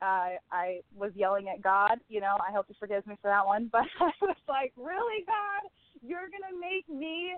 uh, 0.00 0.38
I 0.52 0.80
was 0.96 1.12
yelling 1.14 1.48
at 1.48 1.62
God. 1.62 1.98
You 2.08 2.20
know, 2.20 2.36
I 2.46 2.52
hope 2.52 2.66
He 2.68 2.74
forgives 2.78 3.06
me 3.06 3.16
for 3.20 3.28
that 3.28 3.46
one. 3.46 3.70
But 3.72 3.86
I 4.00 4.12
was 4.20 4.36
like, 4.48 4.72
really, 4.76 5.24
God? 5.26 5.70
You're 6.02 6.28
to 6.28 6.60
make 6.60 6.88
me 6.88 7.34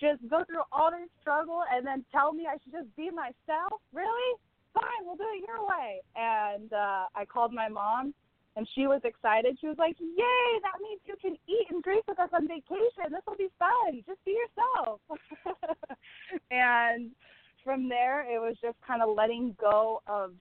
just 0.00 0.20
go 0.28 0.44
through 0.44 0.64
all 0.72 0.90
this 0.90 1.08
struggle 1.20 1.62
and 1.72 1.86
then 1.86 2.04
tell 2.10 2.32
me 2.32 2.46
I 2.48 2.56
should 2.62 2.72
just 2.72 2.96
be 2.96 3.10
myself? 3.10 3.80
Really? 3.92 4.38
Fine, 4.72 5.04
we'll 5.04 5.16
do 5.16 5.26
it 5.34 5.44
your 5.46 5.66
way. 5.66 6.00
And 6.16 6.72
uh, 6.72 7.04
I 7.14 7.24
called 7.26 7.52
my 7.52 7.68
mom 7.68 8.14
and 8.56 8.66
she 8.74 8.86
was 8.86 9.00
excited. 9.04 9.56
She 9.60 9.68
was 9.68 9.78
like, 9.78 9.96
"Yay! 10.00 10.60
That 10.62 10.80
means 10.82 11.00
you 11.06 11.14
can 11.20 11.36
eat 11.48 11.66
and 11.70 11.82
drink 11.82 12.04
with 12.08 12.18
us 12.18 12.30
on 12.32 12.48
vacation. 12.48 13.10
This 13.10 13.22
will 13.26 13.36
be 13.36 13.48
fun. 13.58 14.02
Just 14.06 14.24
be 14.24 14.36
yourself." 14.36 15.00
and 16.50 17.10
from 17.64 17.88
there, 17.88 18.22
it 18.22 18.40
was 18.40 18.56
just 18.60 18.76
kind 18.86 19.02
of 19.02 19.14
letting 19.16 19.56
go 19.60 20.02
of 20.06 20.32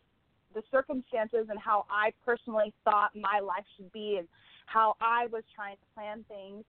the 0.54 0.64
circumstances 0.72 1.48
and 1.50 1.60
how 1.60 1.86
I 1.90 2.12
personally 2.26 2.74
thought 2.84 3.12
my 3.16 3.40
life 3.40 3.66
should 3.76 3.92
be 3.92 4.18
and 4.18 4.28
how 4.66 4.96
I 5.02 5.28
was 5.28 5.44
trying 5.56 5.76
to 5.76 5.82
plan 5.96 6.26
things 6.28 6.64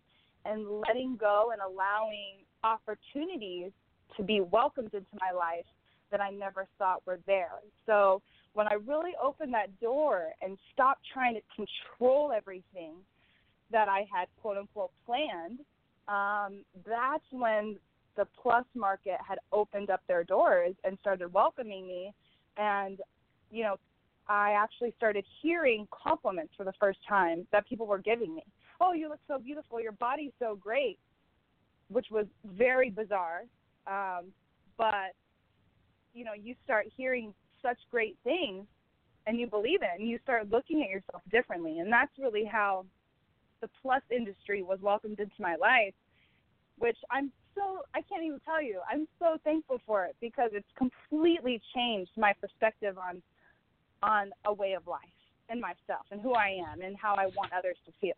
and 0.45 0.67
letting 0.81 1.17
go 1.17 1.51
and 1.53 1.61
allowing 1.61 2.45
opportunities 2.65 3.73
to 4.17 4.23
be 4.23 4.41
welcomed 4.41 4.93
into 4.95 5.07
my 5.21 5.37
life 5.37 5.67
that 6.11 6.21
I 6.21 6.31
never 6.31 6.67
thought 6.79 7.03
were 7.07 7.21
there. 7.27 7.61
So 7.87 8.23
when 8.55 8.67
I 8.67 8.75
really 8.75 9.13
opened 9.23 9.55
that 9.55 9.79
door 9.81 10.31
and 10.43 10.59
stopped 10.73 11.03
trying 11.13 11.35
to 11.35 11.41
control 11.55 12.33
everything 12.37 12.95
that 13.71 13.89
I 13.89 14.07
had 14.13 14.27
quote 14.41 14.57
unquote 14.57 14.91
planned, 15.07 15.61
um, 16.09 16.65
that's 16.87 17.25
when 17.31 17.77
the 18.17 18.27
plus 18.43 18.65
market 18.75 19.19
had 19.27 19.39
opened 19.53 19.91
up 19.91 20.01
their 20.09 20.25
doors 20.25 20.75
and 20.85 20.99
started 21.01 21.33
welcoming 21.33 21.87
me. 21.87 22.13
And, 22.57 22.99
you 23.51 23.65
know, 23.65 23.77
I 24.29 24.53
actually 24.53 24.95
started 24.97 25.25
hearing 25.43 25.89
compliments 25.91 26.53
for 26.57 26.65
the 26.65 26.73
first 26.79 26.99
time 27.09 27.47
that 27.53 27.69
people 27.69 27.87
were 27.87 27.99
giving 27.99 28.35
me. 28.35 28.45
Oh, 28.81 28.93
you 28.93 29.09
look 29.09 29.21
so 29.27 29.39
beautiful. 29.39 29.81
Your 29.81 29.93
body's 29.93 30.33
so 30.39 30.57
great, 30.57 30.99
which 31.89 32.07
was 32.11 32.27
very 32.45 32.91
bizarre. 32.91 33.43
Um, 33.87 34.27
but, 34.79 35.15
you 36.15 36.25
know, 36.25 36.33
you 36.33 36.55
start 36.65 36.87
hearing 36.97 37.35
such 37.63 37.79
great 37.91 38.17
things 38.25 38.67
and 39.27 39.39
you 39.39 39.47
believe 39.47 39.83
it 39.83 39.91
and 39.99 40.09
you 40.09 40.19
start 40.23 40.51
looking 40.51 40.83
at 40.83 40.89
yourself 40.89 41.23
differently 41.31 41.79
and 41.79 41.93
that's 41.93 42.13
really 42.19 42.45
how 42.45 42.85
the 43.61 43.69
plus 43.83 44.03
industry 44.11 44.63
was 44.63 44.79
welcomed 44.81 45.21
into 45.21 45.35
my 45.39 45.57
life 45.57 45.95
which 46.79 46.97
i'm 47.11 47.31
so 47.55 47.81
i 47.95 48.01
can't 48.03 48.25
even 48.25 48.41
tell 48.45 48.63
you 48.63 48.81
i'm 48.91 49.07
so 49.19 49.37
thankful 49.45 49.79
for 49.87 50.05
it 50.05 50.17
because 50.21 50.51
it's 50.53 50.69
completely 50.77 51.61
changed 51.75 52.11
my 52.17 52.33
perspective 52.41 52.97
on 52.99 53.23
on 54.03 54.31
a 54.47 54.53
way 54.53 54.73
of 54.73 54.87
life 54.87 55.01
and 55.49 55.61
myself 55.61 56.07
and 56.11 56.21
who 56.21 56.35
i 56.35 56.49
am 56.49 56.81
and 56.83 56.97
how 56.97 57.15
i 57.15 57.27
want 57.37 57.53
others 57.57 57.77
to 57.85 57.93
feel 58.01 58.13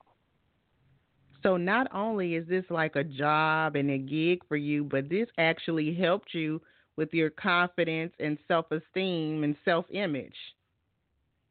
so 1.42 1.56
not 1.56 1.92
only 1.94 2.34
is 2.34 2.46
this 2.48 2.64
like 2.70 2.96
a 2.96 3.04
job 3.04 3.76
and 3.76 3.90
a 3.90 3.98
gig 3.98 4.40
for 4.48 4.56
you 4.56 4.84
but 4.84 5.08
this 5.08 5.28
actually 5.38 5.94
helped 5.94 6.34
you 6.34 6.60
with 6.96 7.12
your 7.12 7.30
confidence 7.30 8.12
and 8.20 8.38
self 8.48 8.66
esteem 8.70 9.44
and 9.44 9.56
self 9.64 9.86
image. 9.90 10.36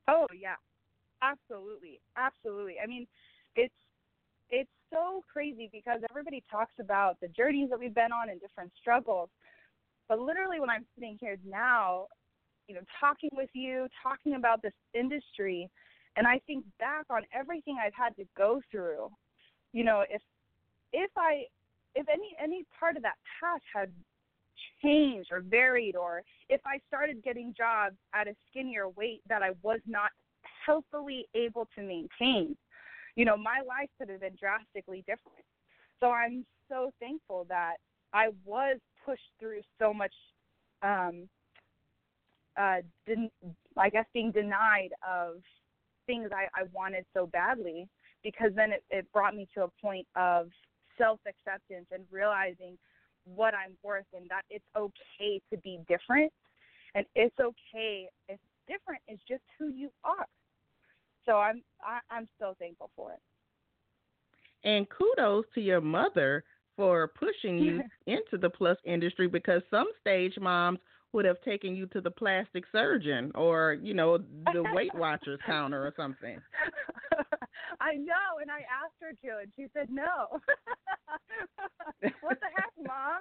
Oh 0.08 0.28
yeah. 0.38 0.56
Absolutely. 1.22 2.00
Absolutely. 2.18 2.76
I 2.84 2.88
mean, 2.88 3.08
it's 3.56 3.74
it's 4.50 4.70
so 4.92 5.24
crazy 5.32 5.70
because 5.72 6.02
everybody 6.10 6.44
talks 6.50 6.74
about 6.80 7.20
the 7.22 7.28
journeys 7.30 7.70
that 7.70 7.80
we've 7.80 7.94
been 7.94 8.12
on 8.12 8.30
and 8.30 8.40
different 8.42 8.72
struggles. 8.80 9.30
But 10.10 10.20
literally 10.20 10.60
when 10.60 10.70
I'm 10.70 10.86
sitting 10.96 11.18
here 11.20 11.38
now, 11.48 12.08
you 12.68 12.76
know, 12.76 12.82
talking 13.00 13.30
with 13.34 13.50
you, 13.54 13.88
talking 14.02 14.36
about 14.36 14.62
this 14.62 14.74
industry, 14.94 15.70
and 16.16 16.28
I 16.28 16.40
think 16.46 16.66
back 16.80 17.06
on 17.10 17.24
everything 17.34 17.78
I've 17.84 17.94
had 17.94 18.16
to 18.18 18.26
go 18.38 18.62
through, 18.72 19.10
you 19.74 19.84
know, 19.84 20.04
if 20.10 20.22
if 20.94 21.12
I 21.18 21.44
if 21.96 22.08
any 22.10 22.36
any 22.42 22.66
part 22.80 22.98
of 22.98 23.04
that 23.04 23.16
path 23.40 23.62
had 23.74 23.92
changed 24.82 25.30
or 25.32 25.42
varied 25.42 25.96
or 25.96 26.22
if 26.50 26.62
I 26.66 26.80
started 26.88 27.24
getting 27.24 27.54
jobs 27.58 27.96
at 28.14 28.28
a 28.28 28.36
skinnier 28.50 28.90
weight 28.90 29.22
that 29.30 29.42
I 29.42 29.52
was 29.62 29.80
not 29.86 30.12
healthily 30.66 31.28
able 31.34 31.68
to 31.76 31.82
maintain, 31.82 32.56
you 33.16 33.26
know, 33.26 33.38
my 33.38 33.62
life 33.68 33.90
could 33.98 34.10
have 34.10 34.22
been 34.22 34.36
drastically 34.40 35.00
different. 35.08 35.46
So 36.00 36.12
I'm 36.12 36.46
so 36.68 36.92
thankful 37.00 37.46
that 37.50 37.76
I 38.14 38.30
was 38.46 38.78
pushed 39.06 39.22
through 39.40 39.62
so 39.80 39.94
much 39.94 40.14
um 40.84 41.30
uh 42.58 42.78
den- 43.08 43.32
I 43.78 43.90
guess 43.90 44.06
being 44.14 44.32
denied 44.32 44.90
of 45.08 45.36
things 46.08 46.30
I, 46.34 46.48
I 46.60 46.66
wanted 46.74 47.06
so 47.14 47.28
badly 47.28 47.88
because 48.24 48.52
then 48.56 48.72
it, 48.72 48.84
it 48.90 49.12
brought 49.14 49.36
me 49.36 49.48
to 49.56 49.64
a 49.64 49.68
point 49.82 50.08
of 50.16 50.50
self 50.98 51.20
acceptance 51.28 51.86
and 51.92 52.04
realizing 52.12 52.78
what 53.26 53.54
I'm 53.54 53.78
worth 53.84 54.06
and 54.14 54.28
that 54.30 54.44
it's 54.50 54.66
okay 54.76 55.42
to 55.52 55.58
be 55.60 55.80
different 55.88 56.32
and 56.96 57.06
it's 57.16 57.36
okay 57.40 58.08
if 58.28 58.40
different 58.68 59.02
is 59.08 59.20
just 59.28 59.44
who 59.58 59.70
you 59.70 59.90
are. 60.04 60.26
So 61.26 61.34
I'm 61.38 61.62
I, 61.82 62.00
I'm 62.10 62.28
so 62.40 62.56
thankful 62.60 62.90
for 62.96 63.14
it. 63.14 63.20
And 64.64 64.88
kudos 64.90 65.46
to 65.56 65.62
your 65.62 65.82
mother 65.82 66.44
for 66.76 67.08
pushing 67.08 67.58
you 67.58 67.82
into 68.08 68.38
the 68.40 68.50
plus 68.50 68.78
industry 68.86 69.28
because 69.28 69.62
some 69.70 69.88
stage 70.00 70.34
moms 70.40 70.80
would 71.14 71.26
have 71.26 71.42
taken 71.42 71.76
you 71.76 71.86
to 71.88 72.02
the 72.02 72.12
plastic 72.12 72.64
surgeon 72.72 73.32
or, 73.36 73.78
you 73.82 73.94
know, 73.94 74.18
the 74.18 74.64
Weight 74.74 74.94
Watchers 74.96 75.40
counter 75.46 75.86
or 75.86 75.94
something. 75.96 76.40
I 77.82 77.96
know, 77.96 78.40
and 78.42 78.52
I 78.52 78.60
asked 78.60 78.96
her 79.02 79.12
to, 79.12 79.42
and 79.42 79.52
she 79.56 79.68
said 79.74 79.90
no. 79.90 80.40
what 82.22 82.38
the 82.40 82.48
heck, 82.56 82.72
mom? 82.88 83.20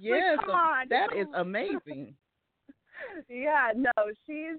yes, 0.00 0.36
like, 0.36 0.46
come 0.46 0.54
on, 0.54 0.86
that 0.88 1.08
is 1.16 1.26
amazing. 1.34 2.14
yeah, 3.28 3.72
no, 3.74 3.92
she's 4.26 4.58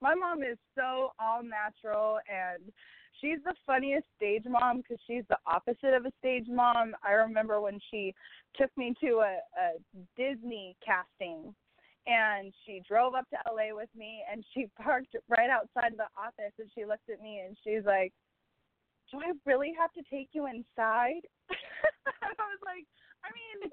my 0.00 0.14
mom 0.14 0.42
is 0.42 0.58
so 0.76 1.12
all 1.18 1.42
natural 1.42 2.18
and 2.28 2.62
she's 3.20 3.38
the 3.44 3.54
funniest 3.66 4.06
stage 4.16 4.44
mom 4.48 4.78
because 4.78 4.98
she's 5.06 5.24
the 5.28 5.38
opposite 5.46 5.94
of 5.94 6.06
a 6.06 6.12
stage 6.18 6.46
mom. 6.48 6.94
I 7.06 7.12
remember 7.12 7.60
when 7.60 7.78
she 7.90 8.14
took 8.56 8.70
me 8.76 8.94
to 9.00 9.22
a, 9.24 9.38
a 9.58 9.68
Disney 10.16 10.76
casting 10.84 11.54
and 12.06 12.52
she 12.64 12.82
drove 12.88 13.14
up 13.14 13.28
to 13.30 13.38
LA 13.50 13.74
with 13.74 13.90
me 13.96 14.24
and 14.30 14.44
she 14.54 14.66
parked 14.82 15.14
right 15.28 15.50
outside 15.50 15.92
the 15.96 16.08
office 16.16 16.54
and 16.58 16.70
she 16.74 16.84
looked 16.84 17.10
at 17.10 17.22
me 17.22 17.42
and 17.46 17.56
she's 17.62 17.84
like, 17.84 18.12
Do 19.10 19.20
I 19.20 19.32
really 19.44 19.74
have 19.78 19.92
to 19.92 20.02
take 20.10 20.30
you 20.32 20.46
inside? 20.46 21.22
I 21.52 22.32
was 22.32 22.62
like, 22.64 22.86
I 23.24 23.28
mean, 23.34 23.70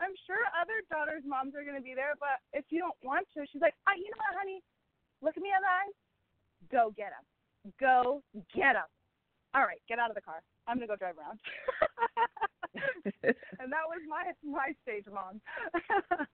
I'm 0.00 0.14
sure 0.26 0.40
other 0.58 0.82
daughters' 0.90 1.26
moms 1.26 1.54
are 1.54 1.64
gonna 1.64 1.84
be 1.84 1.94
there, 1.94 2.14
but 2.18 2.42
if 2.52 2.64
you 2.70 2.80
don't 2.80 2.98
want 3.02 3.26
to, 3.34 3.46
she's 3.50 3.62
like, 3.62 3.74
oh, 3.88 3.94
you 3.96 4.08
know 4.10 4.22
what, 4.22 4.38
honey? 4.38 4.62
Look 5.22 5.36
at 5.36 5.42
me 5.42 5.50
in 5.50 5.62
the 5.62 5.70
eyes. 5.70 5.96
Go 6.70 6.92
get 6.96 7.14
him. 7.14 7.24
Go 7.80 8.22
get 8.54 8.76
him. 8.76 8.82
All 9.54 9.62
right, 9.62 9.80
get 9.88 9.98
out 9.98 10.10
of 10.10 10.16
the 10.16 10.20
car. 10.20 10.42
I'm 10.66 10.76
gonna 10.76 10.86
go 10.86 10.96
drive 10.96 11.14
around. 11.18 11.38
and 13.22 13.72
that 13.72 13.86
was 13.86 14.00
my 14.08 14.32
my 14.42 14.72
stage 14.82 15.04
mom. 15.12 15.40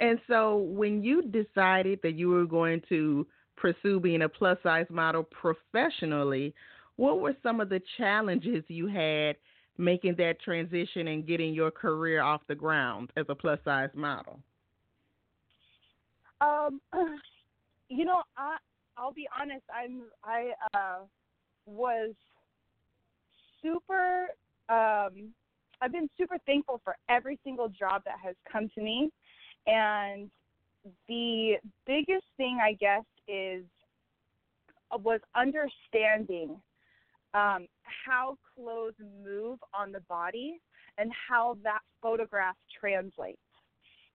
and 0.00 0.18
so 0.26 0.56
when 0.56 1.02
you 1.02 1.22
decided 1.22 2.00
that 2.02 2.12
you 2.12 2.28
were 2.28 2.46
going 2.46 2.82
to 2.88 3.26
pursue 3.56 4.00
being 4.00 4.22
a 4.22 4.28
plus 4.28 4.58
size 4.62 4.86
model 4.90 5.22
professionally, 5.22 6.54
what 6.96 7.20
were 7.20 7.36
some 7.42 7.60
of 7.60 7.68
the 7.68 7.80
challenges 7.96 8.64
you 8.68 8.86
had 8.86 9.36
making 9.78 10.14
that 10.16 10.40
transition 10.40 11.08
and 11.08 11.26
getting 11.26 11.52
your 11.52 11.70
career 11.70 12.22
off 12.22 12.40
the 12.48 12.54
ground 12.54 13.10
as 13.16 13.26
a 13.28 13.34
plus 13.34 13.58
size 13.64 13.90
model? 13.94 14.40
Um, 16.40 16.80
you 17.88 18.04
know, 18.04 18.22
I 18.36 18.56
I'll 18.96 19.12
be 19.12 19.28
honest. 19.38 19.64
I'm 19.74 20.02
I 20.22 20.52
uh, 20.74 21.04
was 21.66 22.14
super. 23.62 24.28
Um, 24.68 25.32
I've 25.80 25.92
been 25.92 26.08
super 26.16 26.38
thankful 26.46 26.80
for 26.84 26.96
every 27.08 27.38
single 27.44 27.68
job 27.68 28.02
that 28.04 28.16
has 28.22 28.36
come 28.50 28.68
to 28.74 28.82
me, 28.82 29.10
and 29.66 30.30
the 31.08 31.54
biggest 31.86 32.26
thing 32.36 32.58
I 32.62 32.74
guess 32.74 33.04
is 33.28 33.64
uh, 34.92 34.98
was 34.98 35.20
understanding 35.34 36.60
um, 37.34 37.66
how 38.06 38.38
clothes 38.54 38.94
move 39.24 39.58
on 39.72 39.92
the 39.92 40.00
body 40.00 40.60
and 40.98 41.10
how 41.28 41.56
that 41.64 41.80
photograph 42.00 42.56
translates. 42.78 43.38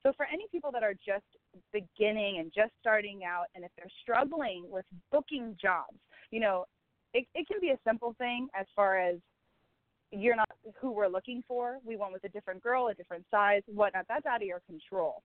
So, 0.03 0.13
for 0.15 0.25
any 0.31 0.45
people 0.51 0.71
that 0.71 0.83
are 0.83 0.93
just 0.93 1.25
beginning 1.71 2.39
and 2.39 2.51
just 2.53 2.71
starting 2.79 3.23
out, 3.23 3.45
and 3.55 3.63
if 3.63 3.71
they're 3.77 3.91
struggling 4.01 4.65
with 4.69 4.85
booking 5.11 5.55
jobs, 5.61 5.97
you 6.31 6.39
know, 6.39 6.65
it, 7.13 7.25
it 7.33 7.47
can 7.47 7.59
be 7.59 7.69
a 7.69 7.79
simple 7.87 8.15
thing 8.17 8.47
as 8.59 8.65
far 8.75 8.99
as 8.99 9.15
you're 10.11 10.35
not 10.35 10.49
who 10.79 10.91
we're 10.91 11.07
looking 11.07 11.43
for. 11.47 11.77
We 11.85 11.95
went 11.95 12.13
with 12.13 12.23
a 12.23 12.29
different 12.29 12.63
girl, 12.63 12.87
a 12.87 12.93
different 12.93 13.25
size, 13.29 13.61
whatnot. 13.67 14.05
That's 14.07 14.25
out 14.25 14.41
of 14.41 14.47
your 14.47 14.61
control. 14.67 15.21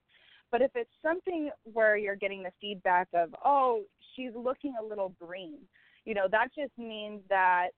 But 0.50 0.62
if 0.62 0.70
it's 0.74 0.90
something 1.02 1.50
where 1.64 1.96
you're 1.96 2.16
getting 2.16 2.42
the 2.42 2.52
feedback 2.60 3.08
of, 3.14 3.34
oh, 3.44 3.82
she's 4.14 4.30
looking 4.34 4.74
a 4.80 4.84
little 4.84 5.12
green, 5.20 5.58
you 6.04 6.14
know, 6.14 6.26
that 6.30 6.48
just 6.54 6.76
means 6.78 7.22
that 7.28 7.68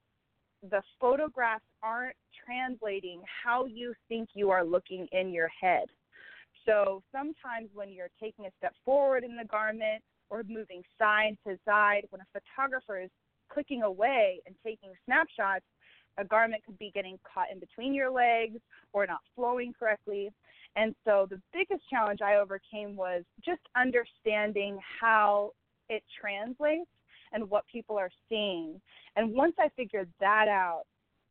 the 0.70 0.82
photographs 1.00 1.64
aren't 1.82 2.16
translating 2.44 3.22
how 3.44 3.66
you 3.66 3.94
think 4.08 4.30
you 4.34 4.50
are 4.50 4.64
looking 4.64 5.06
in 5.12 5.32
your 5.32 5.48
head. 5.60 5.86
So 6.66 7.02
sometimes 7.12 7.70
when 7.74 7.92
you're 7.92 8.10
taking 8.20 8.46
a 8.46 8.50
step 8.58 8.74
forward 8.84 9.24
in 9.24 9.36
the 9.36 9.44
garment 9.44 10.02
or 10.30 10.42
moving 10.48 10.82
side 10.98 11.36
to 11.46 11.56
side, 11.64 12.02
when 12.10 12.20
a 12.20 12.40
photographer 12.40 13.00
is 13.00 13.10
clicking 13.48 13.82
away 13.82 14.40
and 14.46 14.54
taking 14.64 14.90
snapshots, 15.04 15.64
a 16.18 16.24
garment 16.24 16.64
could 16.64 16.78
be 16.78 16.90
getting 16.94 17.18
caught 17.22 17.46
in 17.52 17.60
between 17.60 17.94
your 17.94 18.10
legs 18.10 18.58
or 18.92 19.06
not 19.06 19.20
flowing 19.34 19.72
correctly. 19.78 20.30
And 20.74 20.94
so 21.04 21.26
the 21.30 21.40
biggest 21.52 21.82
challenge 21.88 22.20
I 22.22 22.36
overcame 22.36 22.96
was 22.96 23.22
just 23.44 23.60
understanding 23.76 24.78
how 25.00 25.52
it 25.88 26.02
translates 26.20 26.90
and 27.32 27.48
what 27.48 27.64
people 27.70 27.96
are 27.96 28.10
seeing. 28.28 28.80
And 29.14 29.32
once 29.32 29.54
I 29.58 29.68
figured 29.76 30.08
that 30.20 30.48
out, 30.48 30.82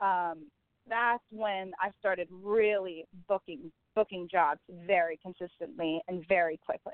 um, 0.02 0.46
that's 0.88 1.24
when 1.32 1.72
I 1.82 1.90
started 2.00 2.28
really 2.32 3.06
booking 3.28 3.72
booking 3.96 4.28
jobs 4.30 4.60
very 4.86 5.18
consistently 5.22 6.02
and 6.08 6.26
very 6.28 6.60
quickly. 6.64 6.94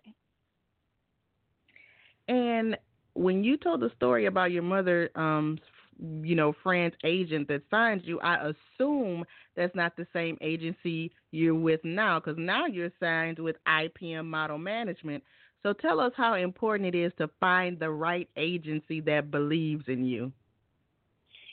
And 2.28 2.78
when 3.14 3.44
you 3.44 3.58
told 3.58 3.82
the 3.82 3.92
story 3.96 4.28
about 4.28 4.52
your 4.52 4.64
mother, 4.64 5.10
um, 5.16 5.58
you 6.00 6.36
know, 6.36 6.54
friend's 6.64 6.96
agent 7.04 7.48
that 7.50 7.62
signed 7.70 8.02
you, 8.06 8.20
I 8.22 8.52
assume 8.80 9.26
that's 9.56 9.76
not 9.76 9.96
the 9.96 10.08
same 10.14 10.38
agency 10.42 11.12
you're 11.32 11.56
with 11.56 11.82
now, 11.84 12.20
because 12.20 12.38
now 12.38 12.66
you're 12.66 12.92
signed 13.00 13.40
with 13.40 13.58
IPM 13.68 14.26
Model 14.26 14.58
Management. 14.58 15.24
So 15.64 15.74
tell 15.74 16.00
us 16.00 16.14
how 16.16 16.36
important 16.36 16.96
it 16.96 16.98
is 16.98 17.12
to 17.18 17.30
find 17.40 17.78
the 17.78 17.90
right 17.90 18.28
agency 18.36 19.00
that 19.02 19.30
believes 19.30 19.86
in 19.88 20.06
you. 20.06 20.32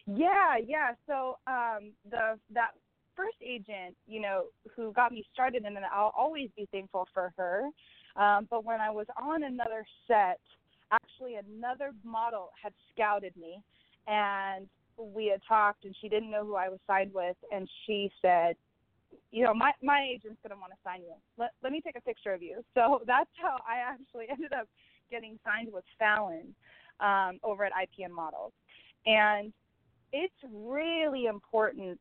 Yeah, 0.06 0.56
yeah. 0.66 0.92
So 1.06 1.38
um, 1.46 1.92
the 2.10 2.38
that 2.54 2.70
first 3.18 3.36
agent, 3.44 3.96
you 4.06 4.20
know, 4.20 4.44
who 4.76 4.92
got 4.92 5.10
me 5.10 5.26
started, 5.32 5.64
and 5.64 5.76
I'll 5.92 6.14
always 6.16 6.48
be 6.56 6.68
thankful 6.70 7.08
for 7.12 7.32
her. 7.36 7.68
Um, 8.14 8.46
but 8.48 8.64
when 8.64 8.80
I 8.80 8.90
was 8.90 9.06
on 9.20 9.42
another 9.42 9.84
set, 10.06 10.40
actually 10.92 11.34
another 11.34 11.90
model 12.04 12.50
had 12.62 12.72
scouted 12.92 13.36
me, 13.36 13.60
and 14.06 14.68
we 14.96 15.26
had 15.26 15.40
talked, 15.46 15.84
and 15.84 15.94
she 16.00 16.08
didn't 16.08 16.30
know 16.30 16.44
who 16.44 16.54
I 16.54 16.68
was 16.68 16.78
signed 16.86 17.12
with, 17.12 17.36
and 17.52 17.68
she 17.86 18.10
said, 18.22 18.54
you 19.32 19.42
know, 19.44 19.52
my 19.52 19.72
my 19.82 20.06
agent's 20.08 20.38
gonna 20.42 20.60
want 20.60 20.72
to 20.72 20.78
sign 20.84 21.00
you. 21.00 21.14
Let 21.36 21.50
let 21.62 21.72
me 21.72 21.80
take 21.80 21.96
a 21.96 22.00
picture 22.00 22.32
of 22.32 22.42
you. 22.42 22.62
So 22.74 23.00
that's 23.06 23.30
how 23.40 23.58
I 23.68 23.78
actually 23.78 24.26
ended 24.30 24.52
up 24.52 24.68
getting 25.10 25.38
signed 25.44 25.68
with 25.72 25.84
Fallon 25.98 26.54
um, 27.00 27.40
over 27.42 27.64
at 27.64 27.72
IPM 27.72 28.10
Models, 28.10 28.52
and 29.06 29.52
it's 30.12 30.34
really 30.50 31.26
important 31.26 32.00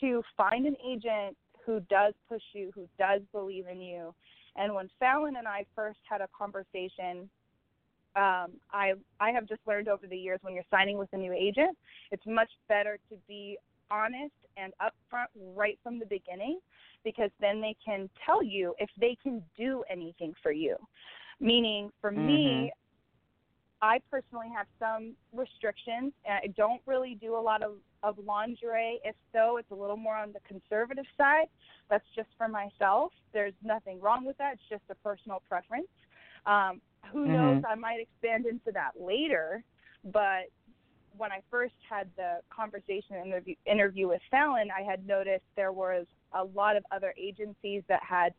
to 0.00 0.22
find 0.36 0.66
an 0.66 0.76
agent 0.86 1.36
who 1.64 1.80
does 1.90 2.14
push 2.28 2.42
you, 2.52 2.70
who 2.74 2.88
does 2.98 3.20
believe 3.32 3.66
in 3.70 3.80
you. 3.80 4.14
And 4.56 4.74
when 4.74 4.88
Fallon 4.98 5.36
and 5.36 5.46
I 5.46 5.64
first 5.76 5.98
had 6.08 6.20
a 6.20 6.28
conversation, 6.36 7.28
um, 8.16 8.52
I 8.72 8.94
I 9.20 9.30
have 9.30 9.46
just 9.46 9.60
learned 9.66 9.88
over 9.88 10.06
the 10.06 10.16
years 10.16 10.40
when 10.42 10.54
you're 10.54 10.64
signing 10.70 10.98
with 10.98 11.08
a 11.12 11.16
new 11.16 11.32
agent, 11.32 11.76
it's 12.10 12.26
much 12.26 12.50
better 12.68 12.98
to 13.10 13.16
be 13.28 13.58
honest 13.90 14.32
and 14.56 14.72
upfront 14.82 15.26
right 15.54 15.78
from 15.82 15.98
the 15.98 16.06
beginning 16.06 16.58
because 17.04 17.30
then 17.40 17.60
they 17.60 17.76
can 17.84 18.10
tell 18.26 18.42
you 18.42 18.74
if 18.78 18.90
they 18.98 19.16
can 19.22 19.42
do 19.56 19.84
anything 19.90 20.34
for 20.42 20.52
you. 20.52 20.76
Meaning, 21.40 21.90
for 22.00 22.10
mm-hmm. 22.10 22.26
me, 22.26 22.72
I 23.80 24.00
personally 24.10 24.48
have 24.56 24.66
some 24.78 25.14
restrictions. 25.32 26.12
And 26.24 26.40
I 26.42 26.46
don't 26.56 26.80
really 26.86 27.16
do 27.20 27.36
a 27.36 27.40
lot 27.40 27.62
of, 27.62 27.74
of 28.02 28.18
lingerie. 28.18 29.00
If 29.04 29.14
so, 29.32 29.56
it's 29.56 29.70
a 29.70 29.74
little 29.74 29.96
more 29.96 30.16
on 30.16 30.32
the 30.32 30.40
conservative 30.46 31.06
side. 31.16 31.46
That's 31.90 32.04
just 32.14 32.28
for 32.36 32.48
myself. 32.48 33.12
There's 33.32 33.54
nothing 33.62 34.00
wrong 34.00 34.24
with 34.24 34.36
that. 34.38 34.54
It's 34.54 34.62
just 34.68 34.82
a 34.90 34.94
personal 34.96 35.42
preference. 35.48 35.88
Um, 36.46 36.80
who 37.12 37.24
mm-hmm. 37.24 37.32
knows? 37.32 37.62
I 37.68 37.74
might 37.74 38.00
expand 38.00 38.46
into 38.46 38.72
that 38.72 38.92
later. 39.00 39.62
But 40.04 40.50
when 41.16 41.32
I 41.32 41.40
first 41.50 41.74
had 41.88 42.08
the 42.16 42.40
conversation 42.50 43.16
interview, 43.24 43.54
interview 43.66 44.08
with 44.08 44.20
Fallon, 44.30 44.68
I 44.76 44.82
had 44.82 45.06
noticed 45.06 45.44
there 45.56 45.72
was 45.72 46.06
a 46.32 46.44
lot 46.44 46.76
of 46.76 46.84
other 46.90 47.14
agencies 47.18 47.82
that 47.88 48.02
had 48.02 48.32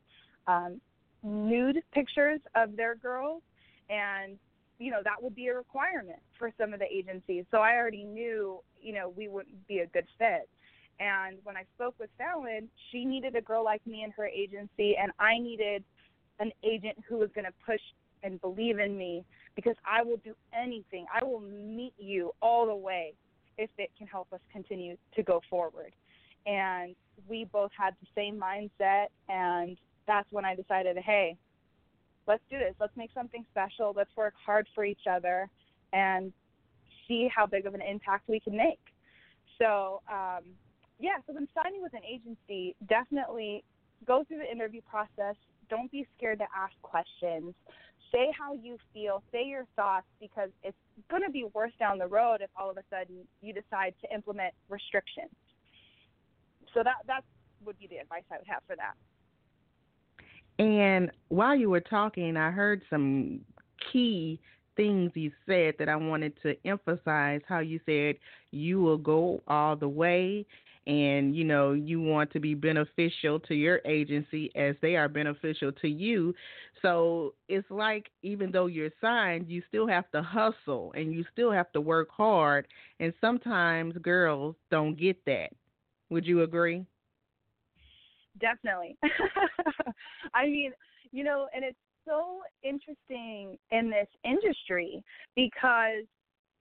um, 0.47 0.79
nude 1.23 1.81
pictures 1.93 2.39
of 2.55 2.75
their 2.75 2.95
girls, 2.95 3.41
and 3.89 4.37
you 4.79 4.91
know 4.91 5.01
that 5.03 5.21
would 5.21 5.35
be 5.35 5.47
a 5.47 5.55
requirement 5.55 6.19
for 6.37 6.51
some 6.57 6.73
of 6.73 6.79
the 6.79 6.85
agencies. 6.85 7.45
So 7.51 7.57
I 7.57 7.75
already 7.75 8.03
knew, 8.03 8.59
you 8.81 8.93
know, 8.93 9.09
we 9.15 9.27
wouldn't 9.27 9.67
be 9.67 9.79
a 9.79 9.87
good 9.87 10.05
fit. 10.17 10.49
And 10.99 11.37
when 11.43 11.55
I 11.55 11.63
spoke 11.75 11.95
with 11.99 12.09
Fallon, 12.17 12.67
she 12.91 13.05
needed 13.05 13.35
a 13.35 13.41
girl 13.41 13.63
like 13.63 13.85
me 13.85 14.03
in 14.03 14.11
her 14.11 14.25
agency, 14.25 14.95
and 15.01 15.11
I 15.19 15.37
needed 15.37 15.83
an 16.39 16.51
agent 16.63 16.97
who 17.07 17.17
was 17.17 17.29
going 17.35 17.45
to 17.45 17.53
push 17.65 17.79
and 18.23 18.39
believe 18.41 18.79
in 18.79 18.97
me 18.97 19.23
because 19.55 19.75
I 19.85 20.03
will 20.03 20.17
do 20.17 20.33
anything. 20.53 21.05
I 21.13 21.23
will 21.23 21.41
meet 21.41 21.93
you 21.97 22.31
all 22.41 22.65
the 22.65 22.75
way 22.75 23.13
if 23.57 23.69
it 23.77 23.91
can 23.97 24.07
help 24.07 24.31
us 24.33 24.39
continue 24.51 24.97
to 25.15 25.23
go 25.23 25.41
forward. 25.49 25.93
And 26.45 26.95
we 27.27 27.45
both 27.45 27.71
had 27.77 27.93
the 28.01 28.07
same 28.15 28.39
mindset, 28.39 29.07
and 29.27 29.77
that's 30.07 30.31
when 30.31 30.45
I 30.45 30.55
decided, 30.55 30.97
hey, 30.97 31.37
let's 32.29 32.43
do 32.49 32.57
this. 32.57 32.75
Let's 32.79 32.95
make 32.95 33.09
something 33.13 33.43
special. 33.51 33.93
Let's 33.95 34.15
work 34.15 34.33
hard 34.45 34.67
for 34.73 34.85
each 34.85 35.07
other 35.09 35.49
and 35.91 36.31
see 37.07 37.27
how 37.35 37.45
big 37.45 37.65
of 37.65 37.73
an 37.73 37.81
impact 37.81 38.29
we 38.29 38.39
can 38.39 38.55
make. 38.55 38.79
So, 39.57 40.01
um, 40.09 40.43
yeah, 40.99 41.17
so 41.27 41.33
when 41.33 41.47
signing 41.53 41.81
with 41.81 41.93
an 41.93 42.05
agency, 42.07 42.75
definitely 42.87 43.63
go 44.05 44.23
through 44.23 44.37
the 44.37 44.49
interview 44.49 44.81
process. 44.89 45.35
Don't 45.69 45.91
be 45.91 46.07
scared 46.15 46.39
to 46.39 46.45
ask 46.55 46.73
questions 46.81 47.53
say 48.11 48.31
how 48.37 48.53
you 48.53 48.77
feel, 48.93 49.21
say 49.31 49.45
your 49.45 49.65
thoughts, 49.75 50.07
because 50.19 50.49
it's 50.63 50.77
going 51.09 51.23
to 51.23 51.31
be 51.31 51.45
worse 51.53 51.71
down 51.79 51.97
the 51.97 52.07
road 52.07 52.41
if 52.41 52.49
all 52.59 52.69
of 52.69 52.77
a 52.77 52.83
sudden 52.89 53.27
you 53.41 53.53
decide 53.53 53.93
to 54.01 54.13
implement 54.13 54.53
restrictions. 54.67 55.29
So 56.73 56.81
that 56.83 57.05
that 57.07 57.23
would 57.65 57.77
be 57.79 57.87
the 57.87 57.97
advice 57.97 58.23
I 58.31 58.37
would 58.37 58.47
have 58.47 58.61
for 58.67 58.75
that. 58.75 58.95
And 60.59 61.09
while 61.29 61.55
you 61.55 61.69
were 61.69 61.79
talking, 61.79 62.35
I 62.35 62.51
heard 62.51 62.83
some 62.89 63.39
key 63.91 64.39
things 64.75 65.11
you 65.15 65.31
said 65.45 65.75
that 65.79 65.87
I 65.89 65.95
wanted 65.95 66.33
to 66.43 66.55
emphasize. 66.67 67.41
How 67.47 67.59
you 67.59 67.79
said 67.85 68.17
you 68.51 68.81
will 68.81 68.97
go 68.97 69.41
all 69.47 69.77
the 69.77 69.87
way, 69.87 70.45
and 70.85 71.33
you 71.33 71.45
know 71.45 71.71
you 71.71 72.01
want 72.01 72.31
to 72.33 72.41
be 72.41 72.55
beneficial 72.55 73.39
to 73.41 73.55
your 73.55 73.79
agency 73.85 74.51
as 74.55 74.75
they 74.81 74.97
are 74.97 75.07
beneficial 75.07 75.71
to 75.71 75.87
you. 75.87 76.35
So 76.81 77.35
it's 77.47 77.69
like 77.69 78.09
even 78.21 78.51
though 78.51 78.65
you're 78.65 78.91
signed 78.99 79.49
you 79.49 79.61
still 79.69 79.87
have 79.87 80.11
to 80.11 80.21
hustle 80.21 80.91
and 80.95 81.13
you 81.13 81.23
still 81.31 81.51
have 81.51 81.71
to 81.71 81.81
work 81.81 82.09
hard. 82.11 82.67
And 82.99 83.13
sometimes 83.21 83.95
girls 84.01 84.55
don't 84.71 84.97
get 84.97 85.23
that. 85.25 85.51
Would 86.09 86.25
you 86.25 86.41
agree 86.43 86.85
definitely 88.39 88.97
i 90.33 90.45
mean 90.45 90.71
you 91.11 91.23
know 91.23 91.47
and 91.55 91.63
it's 91.63 91.77
so 92.07 92.39
interesting 92.63 93.57
in 93.71 93.89
this 93.89 94.07
industry 94.23 95.03
because 95.35 96.05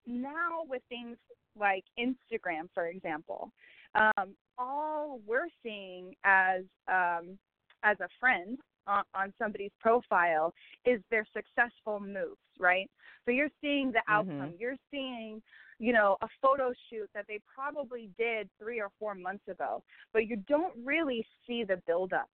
now 0.07 0.63
with 0.69 0.83
things 0.89 1.17
like 1.59 1.85
Instagram, 1.99 2.69
for 2.75 2.87
example, 2.87 3.51
um, 3.95 4.35
all 4.59 5.21
we're 5.27 5.49
seeing 5.63 6.15
as 6.25 6.63
um, 6.89 7.39
as 7.85 7.97
a 8.01 8.09
friend 8.19 8.59
on, 8.87 9.05
on, 9.15 9.33
somebody's 9.41 9.71
profile 9.81 10.53
is 10.85 11.01
their 11.11 11.25
successful 11.33 12.01
moves, 12.01 12.41
right? 12.59 12.91
So 13.25 13.31
you're 13.31 13.51
seeing 13.61 13.93
the 13.93 14.03
outcome. 14.09 14.35
Mm-hmm. 14.35 14.57
You're 14.59 14.77
seeing, 14.91 15.41
you 15.79 15.93
know, 15.93 16.17
a 16.23 16.29
photo 16.43 16.73
shoot 16.91 17.09
that 17.15 17.27
they 17.29 17.41
probably 17.55 18.11
did 18.19 18.49
three 18.61 18.81
or 18.81 18.91
four 18.99 19.15
months 19.15 19.47
ago, 19.49 19.83
but 20.13 20.27
you 20.27 20.37
don't 20.49 20.75
really 20.85 21.25
see 21.47 21.65
the 21.65 21.81
buildup. 21.87 22.29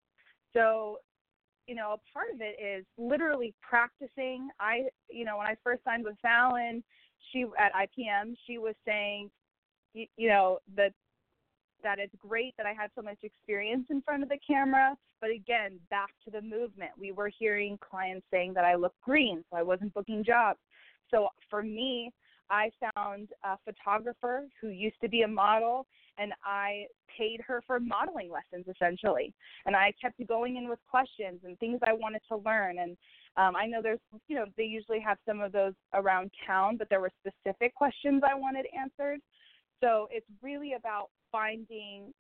So 0.55 0.99
you 1.67 1.75
know, 1.75 1.95
a 1.95 2.13
part 2.13 2.29
of 2.35 2.41
it 2.41 2.57
is 2.63 2.85
literally 2.99 3.55
practicing. 3.63 4.49
I, 4.61 4.83
you 5.09 5.25
know, 5.25 5.39
when 5.39 5.47
I 5.47 5.55
first 5.65 5.83
signed 5.85 6.05
with 6.05 6.17
Fallon, 6.21 6.83
she 7.33 7.47
at 7.59 7.73
IPM, 7.73 8.35
she 8.47 8.59
was 8.59 8.75
saying, 8.87 9.31
you, 9.95 10.07
you 10.17 10.29
know, 10.29 10.59
that 10.77 10.93
that 11.83 11.99
it's 11.99 12.15
great 12.19 12.55
that 12.57 12.67
I 12.67 12.73
had 12.73 12.91
so 12.95 13.03
much 13.03 13.19
experience 13.23 13.87
in 13.91 14.01
front 14.03 14.23
of 14.23 14.31
the 14.31 14.39
camera, 14.47 14.97
but 15.21 15.31
again, 15.31 15.79
back 15.91 16.11
to 16.25 16.31
the 16.31 16.41
movement. 16.41 16.91
We 16.99 17.13
were 17.13 17.31
hearing 17.39 17.79
clients 17.79 18.27
saying 18.33 18.55
that 18.55 18.65
I 18.65 18.75
look 18.75 18.95
green, 19.03 19.45
so 19.51 19.59
I 19.59 19.63
wasn't 19.63 19.93
booking 19.93 20.25
jobs. 20.25 20.59
So 21.11 21.29
for 21.51 21.63
me, 21.63 22.11
I 22.51 22.71
found 22.95 23.29
a 23.43 23.57
photographer 23.65 24.47
who 24.61 24.69
used 24.69 25.01
to 25.03 25.09
be 25.09 25.23
a 25.23 25.29
model 25.29 25.87
and 26.19 26.33
I 26.45 26.87
paid 27.17 27.41
her 27.47 27.63
for 27.67 27.81
modeling 27.81 28.31
lessons 28.31 28.67
essentially. 28.69 29.35
And 29.67 29.75
I 29.75 29.93
kept 30.01 30.25
going 30.27 30.57
in 30.57 30.69
with 30.69 30.79
questions 30.89 31.41
and 31.45 31.59
things 31.59 31.81
I 31.87 31.93
wanted 31.93 32.23
to 32.29 32.37
learn. 32.37 32.79
And 32.79 32.97
um, 33.37 33.57
I 33.57 33.67
know 33.67 33.81
there's, 33.83 34.01
you 34.29 34.37
know, 34.37 34.47
they 34.57 34.65
usually 34.65 35.01
have 35.01 35.19
some 35.27 35.41
of 35.41 35.53
those 35.53 35.73
around 35.93 36.31
town, 36.47 36.77
but 36.77 36.89
there 36.89 37.01
were 37.01 37.11
specific 37.21 37.75
questions 37.75 38.23
I 38.29 38.35
wanted 38.35 38.67
answered. 38.79 39.21
So 39.83 40.09
it's 40.11 40.27
really 40.43 40.75
about 40.75 41.11
finding 41.33 42.13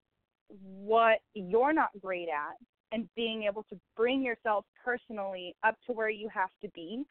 what 0.48 1.18
you're 1.34 1.72
not 1.72 1.90
great 2.00 2.28
at 2.28 2.56
and 2.94 3.08
being 3.16 3.42
able 3.42 3.64
to 3.64 3.78
bring 3.96 4.22
yourself 4.22 4.64
personally 4.82 5.54
up 5.64 5.76
to 5.86 5.92
where 5.92 6.08
you 6.08 6.28
have 6.32 6.50
to 6.62 6.68
be 6.70 7.02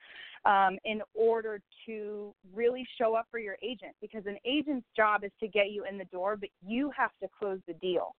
um, 0.46 0.78
in 0.86 1.02
order 1.13 1.62
to 1.86 2.34
really 2.56 2.88
show 2.98 3.15
up 3.15 3.28
for 3.30 3.39
your 3.39 3.58
agent 3.62 3.93
because 4.02 4.26
an 4.26 4.38
agent's 4.46 4.88
job 4.96 5.24
is 5.24 5.32
to 5.41 5.48
get 5.48 5.72
you 5.72 5.84
in 5.89 5.98
the 5.98 6.06
door 6.06 6.38
but 6.38 6.50
you 6.65 6.89
have 6.96 7.12
to 7.22 7.28
close 7.38 7.60
the 7.67 7.74
deal. 7.76 8.15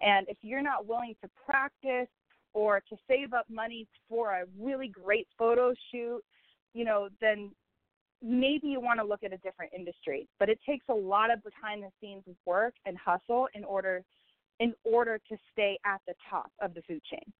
And 0.00 0.28
if 0.28 0.36
you're 0.42 0.62
not 0.62 0.86
willing 0.86 1.14
to 1.22 1.28
practice 1.44 2.08
or 2.54 2.80
to 2.88 2.96
save 3.08 3.32
up 3.32 3.46
money 3.50 3.88
for 4.08 4.30
a 4.30 4.44
really 4.58 4.88
great 4.88 5.26
photo 5.36 5.74
shoot 5.90 6.22
you 6.72 6.84
know 6.84 7.08
then 7.20 7.50
maybe 8.22 8.68
you 8.68 8.80
want 8.80 8.98
to 9.00 9.06
look 9.06 9.22
at 9.22 9.32
a 9.32 9.38
different 9.38 9.72
industry. 9.76 10.28
But 10.38 10.48
it 10.48 10.58
takes 10.66 10.84
a 10.88 10.94
lot 10.94 11.30
of 11.30 11.42
behind 11.44 11.82
the 11.82 11.90
scenes 12.00 12.24
work 12.44 12.74
and 12.84 12.96
hustle 12.98 13.48
in 13.54 13.64
order 13.64 14.02
in 14.60 14.74
order 14.84 15.18
to 15.28 15.36
stay 15.52 15.78
at 15.84 16.00
the 16.06 16.14
top 16.28 16.50
of 16.60 16.74
the 16.74 16.82
food 16.82 17.02
chain. 17.10 17.32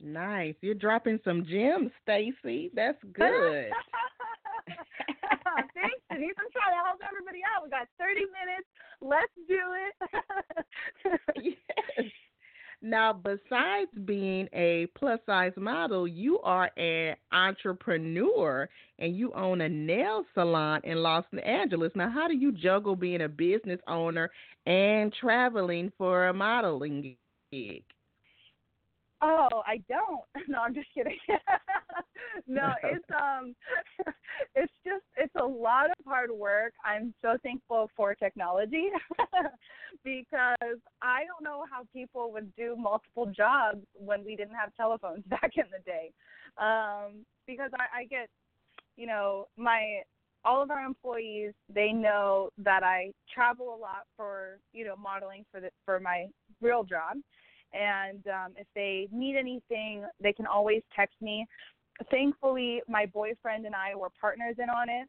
Nice. 0.00 0.54
You're 0.60 0.74
dropping 0.74 1.18
some 1.24 1.44
gems, 1.44 1.90
Staci. 2.06 2.70
That's 2.74 3.02
good. 3.12 3.70
Thanks, 5.74 6.00
Shanice. 6.10 6.38
I'm 6.38 6.50
trying 6.52 6.74
to 6.74 6.82
help 6.84 7.00
everybody 7.02 7.40
out. 7.44 7.64
We 7.64 7.70
got 7.70 7.88
30 7.98 8.20
minutes. 8.30 8.68
Let's 9.00 9.32
do 9.48 9.60
it. 9.74 9.94
yes. 11.98 12.06
Now, 12.80 13.12
besides 13.12 13.90
being 14.04 14.48
a 14.52 14.86
plus 14.96 15.18
size 15.26 15.52
model, 15.56 16.06
you 16.06 16.38
are 16.40 16.70
an 16.76 17.16
entrepreneur 17.32 18.68
and 19.00 19.16
you 19.16 19.32
own 19.32 19.60
a 19.62 19.68
nail 19.68 20.24
salon 20.34 20.80
in 20.84 20.98
Los 21.02 21.24
Angeles. 21.44 21.90
Now, 21.96 22.08
how 22.08 22.28
do 22.28 22.36
you 22.36 22.52
juggle 22.52 22.94
being 22.94 23.22
a 23.22 23.28
business 23.28 23.80
owner 23.88 24.30
and 24.66 25.12
traveling 25.12 25.92
for 25.98 26.28
a 26.28 26.34
modeling 26.34 27.16
gig? 27.50 27.82
Oh, 29.20 29.62
I 29.66 29.78
don't. 29.88 30.22
No, 30.48 30.60
I'm 30.60 30.74
just 30.74 30.88
kidding. 30.94 31.18
no, 32.46 32.72
it's 32.84 33.04
um 33.10 33.54
it's 34.54 34.72
just 34.84 35.04
it's 35.16 35.34
a 35.40 35.44
lot 35.44 35.86
of 35.90 35.96
hard 36.06 36.30
work. 36.30 36.72
I'm 36.84 37.12
so 37.20 37.36
thankful 37.42 37.90
for 37.96 38.14
technology 38.14 38.88
because 40.04 40.78
I 41.02 41.24
don't 41.26 41.42
know 41.42 41.64
how 41.70 41.82
people 41.92 42.32
would 42.32 42.54
do 42.56 42.76
multiple 42.78 43.26
jobs 43.26 43.80
when 43.94 44.24
we 44.24 44.36
didn't 44.36 44.54
have 44.54 44.74
telephones 44.76 45.24
back 45.26 45.52
in 45.56 45.64
the 45.70 45.82
day. 45.84 46.12
Um 46.56 47.24
because 47.46 47.70
I, 47.74 48.00
I 48.00 48.04
get 48.04 48.28
you 48.96 49.06
know, 49.06 49.46
my 49.56 50.02
all 50.44 50.62
of 50.62 50.70
our 50.70 50.84
employees 50.84 51.52
they 51.72 51.92
know 51.92 52.50
that 52.58 52.82
I 52.82 53.10
travel 53.32 53.74
a 53.74 53.78
lot 53.78 54.04
for, 54.16 54.58
you 54.72 54.84
know, 54.84 54.96
modeling 54.96 55.44
for 55.50 55.60
the 55.60 55.70
for 55.84 56.00
my 56.00 56.26
real 56.60 56.84
job 56.84 57.16
and 57.72 58.26
um, 58.28 58.52
if 58.56 58.66
they 58.74 59.08
need 59.12 59.36
anything, 59.36 60.04
they 60.20 60.32
can 60.32 60.46
always 60.46 60.82
text 60.94 61.16
me. 61.20 61.46
Thankfully, 62.10 62.80
my 62.88 63.06
boyfriend 63.06 63.66
and 63.66 63.74
I 63.74 63.94
were 63.94 64.10
partners 64.20 64.56
in 64.58 64.70
on 64.70 64.88
it, 64.88 65.08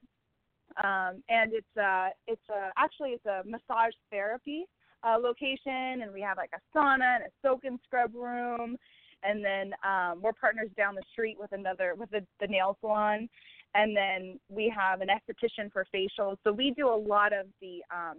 um, 0.83 1.23
and 1.29 1.53
it's 1.53 1.77
uh, 1.77 2.09
it's 2.27 2.49
a, 2.49 2.71
actually 2.77 3.11
it's 3.11 3.25
a 3.25 3.43
massage 3.45 3.93
therapy 4.11 4.65
uh, 5.03 5.17
location, 5.21 6.01
and 6.01 6.11
we 6.13 6.21
have 6.21 6.37
like 6.37 6.51
a 6.53 6.77
sauna 6.77 7.15
and 7.15 7.23
a 7.25 7.31
soak 7.41 7.63
and 7.63 7.79
scrub 7.85 8.13
room, 8.15 8.75
and 9.23 9.43
then 9.43 9.71
um, 9.83 10.19
we're 10.21 10.33
partners 10.33 10.69
down 10.77 10.95
the 10.95 11.03
street 11.11 11.37
with 11.39 11.51
another 11.51 11.93
with 11.95 12.09
the, 12.11 12.25
the 12.39 12.47
nail 12.47 12.75
salon, 12.81 13.29
and 13.75 13.95
then 13.95 14.39
we 14.49 14.73
have 14.75 15.01
an 15.01 15.09
esthetician 15.09 15.71
for 15.71 15.85
facials. 15.93 16.37
So 16.43 16.51
we 16.51 16.73
do 16.75 16.87
a 16.89 16.95
lot 16.95 17.33
of 17.33 17.45
the 17.61 17.81
um, 17.93 18.17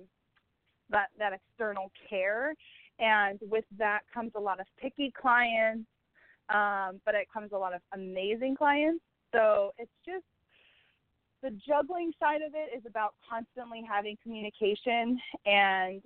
that 0.91 1.09
that 1.19 1.33
external 1.33 1.91
care 2.09 2.55
and 3.01 3.39
with 3.51 3.65
that 3.79 4.01
comes 4.13 4.33
a 4.37 4.41
lot 4.41 4.61
of 4.61 4.67
picky 4.81 5.13
clients, 5.21 5.89
um, 6.49 7.01
but 7.05 7.15
it 7.15 7.27
comes 7.33 7.51
a 7.53 7.59
lot 7.59 7.75
of 7.75 7.81
amazing 7.95 8.57
clients. 8.57 9.03
So 9.33 9.73
it's 9.79 9.91
just 10.05 10.25
the 11.43 11.51
juggling 11.67 12.13
side 12.21 12.43
of 12.43 12.53
it 12.55 12.77
is 12.77 12.85
about 12.87 13.15
constantly 13.29 13.83
having 13.89 14.17
communication 14.23 15.19
and 15.47 16.03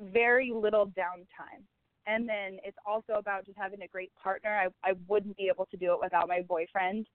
very 0.00 0.50
little 0.54 0.86
downtime. 0.86 1.62
And 2.06 2.28
then 2.28 2.58
it's 2.64 2.78
also 2.86 3.14
about 3.14 3.46
just 3.46 3.58
having 3.58 3.82
a 3.82 3.88
great 3.88 4.10
partner. 4.20 4.50
I, 4.50 4.90
I 4.90 4.94
wouldn't 5.06 5.36
be 5.36 5.48
able 5.52 5.66
to 5.66 5.76
do 5.76 5.92
it 5.92 5.98
without 6.02 6.26
my 6.26 6.40
boyfriend. 6.42 7.06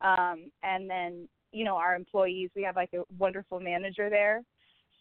Um, 0.00 0.50
and 0.62 0.90
then, 0.90 1.28
you 1.52 1.64
know, 1.64 1.76
our 1.76 1.94
employees, 1.94 2.50
we 2.54 2.62
have 2.64 2.76
like 2.76 2.90
a 2.94 3.02
wonderful 3.18 3.60
manager 3.60 4.10
there. 4.10 4.42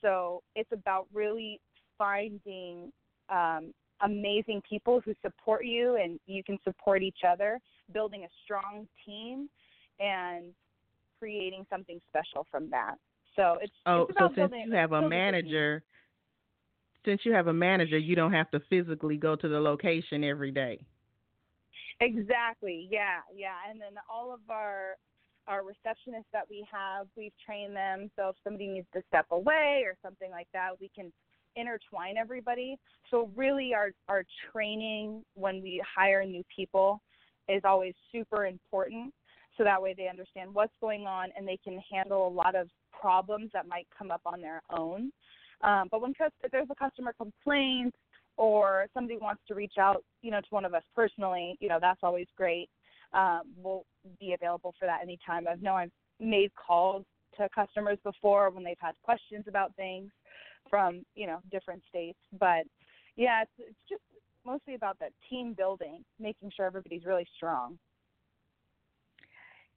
So 0.01 0.43
it's 0.55 0.71
about 0.71 1.07
really 1.13 1.59
finding 1.97 2.91
um, 3.29 3.73
amazing 4.01 4.62
people 4.67 5.01
who 5.03 5.13
support 5.21 5.65
you 5.65 5.95
and 5.95 6.19
you 6.25 6.43
can 6.43 6.57
support 6.63 7.01
each 7.01 7.19
other, 7.27 7.59
building 7.93 8.23
a 8.23 8.27
strong 8.43 8.88
team 9.05 9.49
and 9.99 10.45
creating 11.19 11.65
something 11.69 11.99
special 12.09 12.45
from 12.51 12.69
that. 12.69 12.95
So 13.36 13.57
it's 13.62 13.73
oh, 13.86 14.07
it's 14.09 14.17
so 14.19 14.29
since 14.36 14.51
you 14.65 14.73
have 14.73 14.91
a 14.91 15.07
manager, 15.07 15.83
since 17.05 17.21
you 17.23 17.33
have 17.33 17.47
a 17.47 17.53
manager, 17.53 17.97
you 17.97 18.15
don't 18.15 18.33
have 18.33 18.51
to 18.51 18.59
physically 18.69 19.17
go 19.17 19.36
to 19.36 19.47
the 19.47 19.59
location 19.59 20.23
every 20.23 20.51
day. 20.51 20.86
Exactly. 21.99 22.88
Yeah, 22.91 23.19
yeah. 23.36 23.55
And 23.69 23.79
then 23.79 23.93
all 24.12 24.33
of 24.33 24.41
our 24.49 24.97
our 25.47 25.62
receptionists 25.62 26.31
that 26.31 26.45
we 26.49 26.65
have, 26.71 27.07
we've 27.17 27.33
trained 27.45 27.75
them. 27.75 28.09
So 28.15 28.29
if 28.29 28.36
somebody 28.43 28.67
needs 28.67 28.88
to 28.93 29.01
step 29.09 29.25
away 29.31 29.83
or 29.86 29.95
something 30.01 30.31
like 30.31 30.47
that, 30.53 30.69
we 30.79 30.89
can 30.95 31.12
intertwine 31.55 32.17
everybody. 32.17 32.77
So 33.11 33.29
really 33.35 33.73
our 33.73 33.91
our 34.07 34.23
training 34.51 35.23
when 35.35 35.61
we 35.61 35.81
hire 35.95 36.23
new 36.25 36.43
people 36.55 37.01
is 37.49 37.61
always 37.65 37.93
super 38.11 38.45
important 38.45 39.13
so 39.57 39.63
that 39.63 39.81
way 39.81 39.93
they 39.95 40.07
understand 40.07 40.53
what's 40.53 40.73
going 40.81 41.05
on 41.05 41.29
and 41.37 41.47
they 41.47 41.59
can 41.63 41.79
handle 41.91 42.27
a 42.27 42.29
lot 42.29 42.55
of 42.55 42.69
problems 42.99 43.51
that 43.53 43.67
might 43.67 43.87
come 43.95 44.11
up 44.11 44.21
on 44.25 44.41
their 44.41 44.61
own. 44.71 45.11
Um, 45.61 45.87
but 45.91 46.01
when 46.01 46.13
if 46.19 46.51
there's 46.51 46.67
a 46.71 46.75
customer 46.75 47.13
complaint 47.13 47.93
or 48.37 48.87
somebody 48.93 49.17
wants 49.17 49.41
to 49.47 49.55
reach 49.55 49.73
out, 49.79 50.03
you 50.21 50.31
know, 50.31 50.41
to 50.41 50.47
one 50.49 50.65
of 50.65 50.73
us 50.73 50.83
personally, 50.95 51.57
you 51.59 51.69
know, 51.69 51.77
that's 51.79 51.99
always 52.03 52.27
great. 52.35 52.69
Um, 53.13 53.41
we'll 53.57 53.85
be 54.19 54.33
available 54.33 54.73
for 54.79 54.85
that 54.85 55.01
anytime. 55.03 55.47
I 55.47 55.55
know 55.61 55.75
I've 55.75 55.91
made 56.19 56.51
calls 56.55 57.05
to 57.37 57.47
customers 57.53 57.97
before 58.03 58.49
when 58.49 58.63
they've 58.63 58.75
had 58.79 58.93
questions 59.03 59.45
about 59.47 59.75
things. 59.75 60.11
From 60.69 61.04
you 61.15 61.28
know 61.28 61.39
different 61.52 61.82
states. 61.89 62.19
But 62.39 62.63
yeah, 63.15 63.43
it's 63.43 63.52
it's 63.69 63.89
just 63.89 64.02
mostly 64.45 64.76
about 64.76 64.99
that 64.99 65.12
team 65.30 65.54
building, 65.54 66.04
making 66.19 66.52
sure 66.56 66.65
everybody's 66.65 67.06
really 67.06 67.28
strong. 67.36 67.78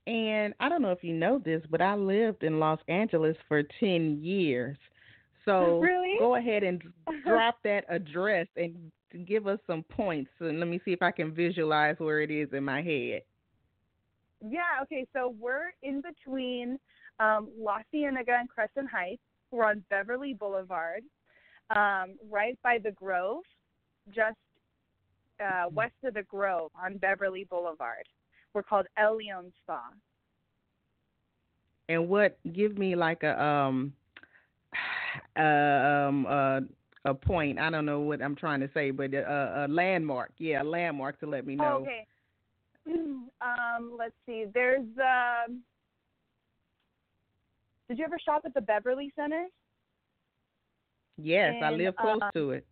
And 0.07 0.55
I 0.61 0.69
don't 0.69 0.83
know 0.83 0.93
if 0.93 1.03
you 1.03 1.13
know 1.13 1.41
this, 1.45 1.63
but 1.69 1.81
I 1.81 1.95
lived 1.95 2.45
in 2.45 2.61
Los 2.61 2.79
Angeles 2.89 3.37
for 3.49 3.63
10 3.81 4.23
years. 4.23 4.77
So 5.45 5.79
really? 5.83 6.15
go 6.19 6.37
ahead 6.37 6.63
and 6.63 6.83
drop 7.27 7.59
that 7.65 7.85
address 7.89 8.47
and 8.57 8.93
give 9.27 9.47
us 9.47 9.59
some 9.67 9.83
points. 9.83 10.31
And 10.39 10.61
let 10.61 10.69
me 10.69 10.81
see 10.85 10.93
if 10.93 11.03
I 11.03 11.11
can 11.11 11.35
visualize 11.35 11.97
where 11.99 12.21
it 12.21 12.31
is 12.31 12.49
in 12.53 12.65
my 12.65 12.83
head. 12.83 13.23
Yeah, 14.47 14.83
okay. 14.83 15.07
So 15.13 15.35
we're 15.41 15.73
in 15.83 16.03
between 16.03 16.79
um, 17.19 17.49
La 17.59 17.79
Cienega 17.91 18.37
and 18.39 18.49
Crescent 18.49 18.89
Heights. 18.91 19.23
We're 19.51 19.65
on 19.65 19.85
Beverly 19.91 20.35
Boulevard, 20.35 21.03
um, 21.75 22.15
right 22.31 22.59
by 22.63 22.79
the 22.83 22.91
Grove, 22.93 23.43
just 24.15 24.37
uh, 25.41 25.69
west 25.73 25.95
of 26.05 26.15
the 26.15 26.23
Grove 26.25 26.71
on 26.83 26.99
Beverly 26.99 27.45
Boulevard. 27.45 28.07
We're 28.55 28.63
called 28.63 28.87
El 28.97 29.17
Leon 29.17 29.53
Spa. 29.63 29.83
And 31.89 32.09
what? 32.09 32.39
Give 32.53 32.77
me 32.79 32.97
like 32.97 33.23
a 33.23 33.41
um, 33.43 33.93
uh, 35.39 35.43
um, 35.43 36.27
uh, 36.27 36.61
a 37.05 37.15
point. 37.15 37.59
I 37.59 37.71
don't 37.71 37.87
know 37.87 38.01
what 38.01 38.21
I'm 38.21 38.35
trying 38.35 38.61
to 38.61 38.71
say, 38.75 38.91
but 38.91 39.15
a, 39.15 39.67
a 39.67 39.69
landmark. 39.69 40.33
Yeah, 40.39 40.63
a 40.63 40.65
landmark 40.65 41.21
to 41.21 41.27
let 41.27 41.47
me 41.47 41.57
know. 41.57 41.83
okay. 41.83 42.07
Um, 43.43 43.97
let's 43.99 44.15
see. 44.25 44.47
There's. 44.53 44.87
Um, 44.99 45.63
did 47.89 47.99
you 47.99 48.05
ever 48.05 48.19
shop 48.19 48.43
at 48.45 48.55
the 48.55 48.61
Beverly 48.61 49.13
Center? 49.17 49.47
Yes, 51.17 51.55
and, 51.57 51.65
I 51.65 51.71
live 51.71 51.97
close 51.97 52.19
uh, 52.23 52.31
to 52.33 52.51
it. 52.53 52.67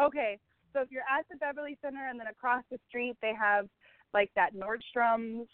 Okay, 0.00 0.38
so 0.72 0.80
if 0.80 0.90
you're 0.90 1.02
at 1.02 1.26
the 1.30 1.36
Beverly 1.36 1.78
Center 1.82 2.08
and 2.08 2.18
then 2.18 2.26
across 2.26 2.62
the 2.70 2.78
street 2.88 3.16
they 3.22 3.32
have 3.38 3.66
like 4.12 4.30
that 4.36 4.54
Nordstrom's 4.54 5.48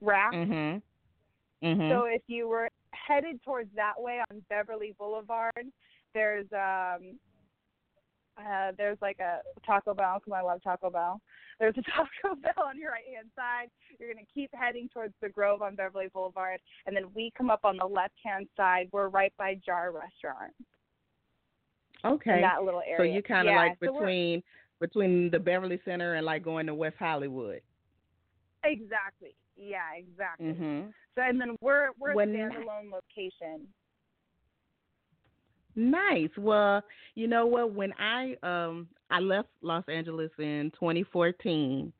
rack. 0.00 0.32
Mhm. 0.32 0.82
Mhm. 1.62 1.90
So 1.90 2.04
if 2.04 2.22
you 2.28 2.48
were 2.48 2.70
headed 2.92 3.42
towards 3.42 3.74
that 3.74 4.00
way 4.00 4.22
on 4.30 4.40
Beverly 4.48 4.94
Boulevard, 4.98 5.72
there's 6.14 6.50
um 6.52 7.18
uh 8.38 8.72
there's 8.76 8.98
like 9.02 9.18
a 9.18 9.40
Taco 9.66 9.94
Bell. 9.94 10.20
because 10.20 10.32
I 10.36 10.42
love 10.42 10.62
Taco 10.62 10.90
Bell. 10.90 11.20
There's 11.58 11.74
a 11.76 11.82
Taco 11.82 12.36
Bell 12.40 12.66
on 12.68 12.78
your 12.78 12.92
right 12.92 13.02
hand 13.12 13.30
side. 13.34 13.68
You're 13.98 14.12
gonna 14.14 14.24
keep 14.32 14.48
heading 14.54 14.88
towards 14.94 15.14
the 15.20 15.28
Grove 15.28 15.60
on 15.60 15.74
Beverly 15.74 16.06
Boulevard, 16.14 16.60
and 16.86 16.94
then 16.96 17.06
we 17.16 17.32
come 17.36 17.50
up 17.50 17.64
on 17.64 17.76
the 17.78 17.84
left 17.86 18.14
hand 18.24 18.46
side. 18.56 18.88
We're 18.92 19.08
right 19.08 19.32
by 19.36 19.58
Jar 19.66 19.90
Restaurant 19.90 20.52
okay. 22.04 22.40
that 22.40 22.62
little 22.64 22.82
area. 22.86 22.96
So 22.98 23.02
you 23.02 23.22
kind 23.22 23.48
of 23.48 23.52
yeah, 23.52 23.60
like 23.60 23.78
so 23.82 23.92
between 23.92 24.42
between 24.80 25.30
the 25.30 25.38
Beverly 25.38 25.80
Center 25.84 26.14
and 26.14 26.24
like 26.26 26.44
going 26.44 26.66
to 26.66 26.74
West 26.74 26.96
Hollywood. 26.98 27.60
exactly. 28.64 29.34
Yeah, 29.56 29.94
exactly. 29.96 30.46
Mhm. 30.46 30.92
So 31.14 31.22
and 31.22 31.40
then 31.40 31.56
we're 31.60 31.88
we're 31.98 32.14
When- 32.14 32.34
a 32.34 32.38
standalone 32.38 32.92
location. 32.92 33.66
Nice. 35.78 36.30
Well, 36.36 36.82
you 37.14 37.28
know 37.28 37.46
what? 37.46 37.72
When 37.72 37.92
I 38.00 38.36
um 38.42 38.88
I 39.10 39.20
left 39.20 39.48
Los 39.62 39.84
Angeles 39.88 40.32
in 40.38 40.72
2014 40.78 41.92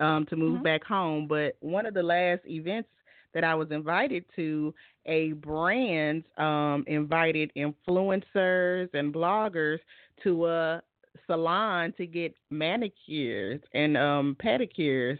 um 0.00 0.26
to 0.26 0.36
move 0.36 0.62
Mhm. 0.62 0.62
back 0.62 0.82
home, 0.84 1.28
but 1.28 1.56
one 1.60 1.86
of 1.86 1.94
the 1.94 2.02
last 2.02 2.42
events 2.46 2.88
that 3.34 3.44
I 3.44 3.54
was 3.54 3.70
invited 3.70 4.24
to, 4.36 4.74
a 5.06 5.32
brand 5.32 6.24
um 6.38 6.84
invited 6.86 7.52
influencers 7.56 8.88
and 8.94 9.12
bloggers 9.12 9.80
to 10.22 10.46
a 10.46 10.82
salon 11.26 11.92
to 11.98 12.06
get 12.06 12.34
manicures 12.50 13.60
and 13.74 13.98
um 13.98 14.36
pedicures 14.42 15.18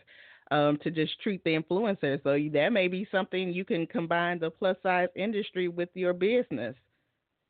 um 0.52 0.78
to 0.82 0.90
just 0.90 1.20
treat 1.20 1.44
the 1.44 1.50
influencers. 1.54 2.22
So 2.22 2.38
that 2.58 2.72
may 2.72 2.88
be 2.88 3.06
something 3.12 3.52
you 3.52 3.64
can 3.66 3.86
combine 3.86 4.38
the 4.38 4.50
plus 4.50 4.76
size 4.82 5.08
industry 5.16 5.68
with 5.68 5.90
your 5.94 6.14
business 6.14 6.74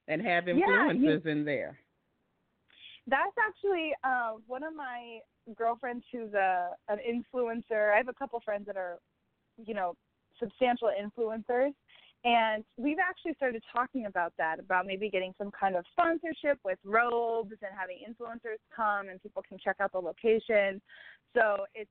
and 0.08 0.22
have 0.22 0.46
Yeah, 0.46 0.54
influencers 0.54 1.26
in 1.26 1.44
there. 1.44 1.78
That's 3.06 3.36
actually 3.38 3.92
uh, 4.02 4.32
one 4.46 4.62
of 4.62 4.74
my 4.74 5.20
girlfriends 5.56 6.04
who's 6.10 6.32
a 6.34 6.70
an 6.88 6.98
influencer. 6.98 7.92
I 7.92 7.96
have 7.96 8.08
a 8.08 8.14
couple 8.14 8.40
friends 8.40 8.66
that 8.66 8.76
are, 8.76 8.98
you 9.64 9.74
know, 9.74 9.94
substantial 10.40 10.90
influencers, 10.90 11.72
and 12.24 12.64
we've 12.76 12.98
actually 12.98 13.34
started 13.34 13.62
talking 13.72 14.06
about 14.06 14.32
that, 14.38 14.58
about 14.58 14.86
maybe 14.86 15.08
getting 15.08 15.32
some 15.38 15.50
kind 15.52 15.76
of 15.76 15.84
sponsorship 15.92 16.58
with 16.64 16.78
robes 16.84 17.52
and 17.62 17.70
having 17.78 17.98
influencers 18.02 18.58
come 18.74 19.08
and 19.08 19.22
people 19.22 19.42
can 19.48 19.58
check 19.62 19.76
out 19.80 19.92
the 19.92 19.98
location. 19.98 20.80
So 21.34 21.66
it's 21.74 21.90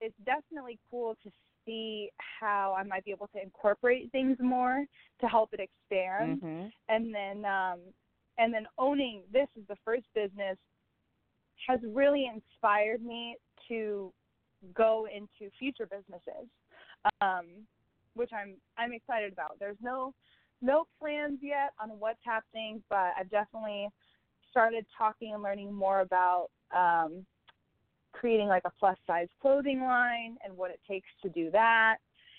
it's 0.00 0.14
definitely 0.24 0.78
cool 0.90 1.16
to 1.24 1.30
see 1.64 2.10
how 2.40 2.74
I 2.78 2.82
might 2.82 3.04
be 3.04 3.10
able 3.10 3.28
to 3.28 3.42
incorporate 3.42 4.10
things 4.12 4.36
more 4.40 4.84
to 5.20 5.26
help 5.26 5.52
it 5.52 5.60
expand 5.60 6.42
Mhm. 6.42 6.72
and 6.88 7.14
then 7.14 7.44
um 7.44 7.80
and 8.38 8.52
then 8.52 8.66
owning 8.78 9.22
this 9.30 9.48
is 9.56 9.66
the 9.68 9.76
first 9.84 10.06
business 10.14 10.58
has 11.68 11.80
really 11.84 12.26
inspired 12.26 13.02
me 13.02 13.36
to 13.68 14.12
go 14.74 15.06
into 15.14 15.50
future 15.58 15.86
businesses 15.86 16.48
um 17.20 17.66
which 18.14 18.30
i'm 18.32 18.56
i'm 18.78 18.92
excited 18.92 19.32
about 19.32 19.58
there's 19.58 19.80
no 19.80 20.14
no 20.62 20.86
plans 20.98 21.38
yet 21.42 21.72
on 21.80 21.90
what's 21.98 22.20
happening 22.24 22.82
but 22.88 23.12
i've 23.18 23.30
definitely 23.30 23.88
started 24.50 24.84
talking 24.96 25.34
and 25.34 25.42
learning 25.42 25.72
more 25.72 26.00
about 26.00 26.48
um 26.74 27.24
creating 28.24 28.48
like 28.48 28.62
a 28.64 28.72
plus 28.80 28.96
size 29.06 29.28
clothing 29.42 29.82
line 29.82 30.38
and 30.42 30.56
what 30.56 30.70
it 30.70 30.80
takes 30.88 31.08
to 31.22 31.28
do 31.28 31.50
that 31.50 31.96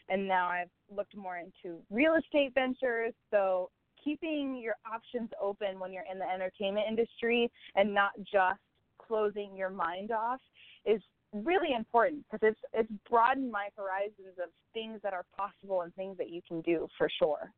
and 0.10 0.28
now 0.28 0.48
I've 0.50 0.70
looked 0.96 1.16
more 1.16 1.38
into 1.38 1.80
real 1.90 2.16
estate 2.16 2.54
ventures. 2.54 3.14
So 3.32 3.70
keeping 4.04 4.60
your 4.62 4.76
options 4.92 5.30
open 5.42 5.80
when 5.80 5.92
you're 5.92 6.06
in 6.12 6.20
the 6.20 6.26
entertainment 6.26 6.86
industry 6.88 7.52
and 7.76 7.94
not 7.94 8.12
just 8.20 8.60
closing 9.00 9.56
your 9.56 9.70
mind 9.70 10.12
off 10.12 10.40
is 10.86 11.02
really 11.34 11.74
important 11.76 12.24
because 12.32 12.48
it's 12.54 12.60
it's 12.74 12.92
broadened 13.10 13.52
my 13.52 13.68
horizons 13.76 14.38
of 14.42 14.50
things 14.74 15.00
that 15.04 15.14
are 15.14 15.26
possible 15.36 15.82
and 15.82 15.94
things 15.96 16.18
that 16.18 16.30
you 16.30 16.42
can 16.48 16.62
do 16.62 16.88
for 16.98 17.10
sure. 17.20 17.52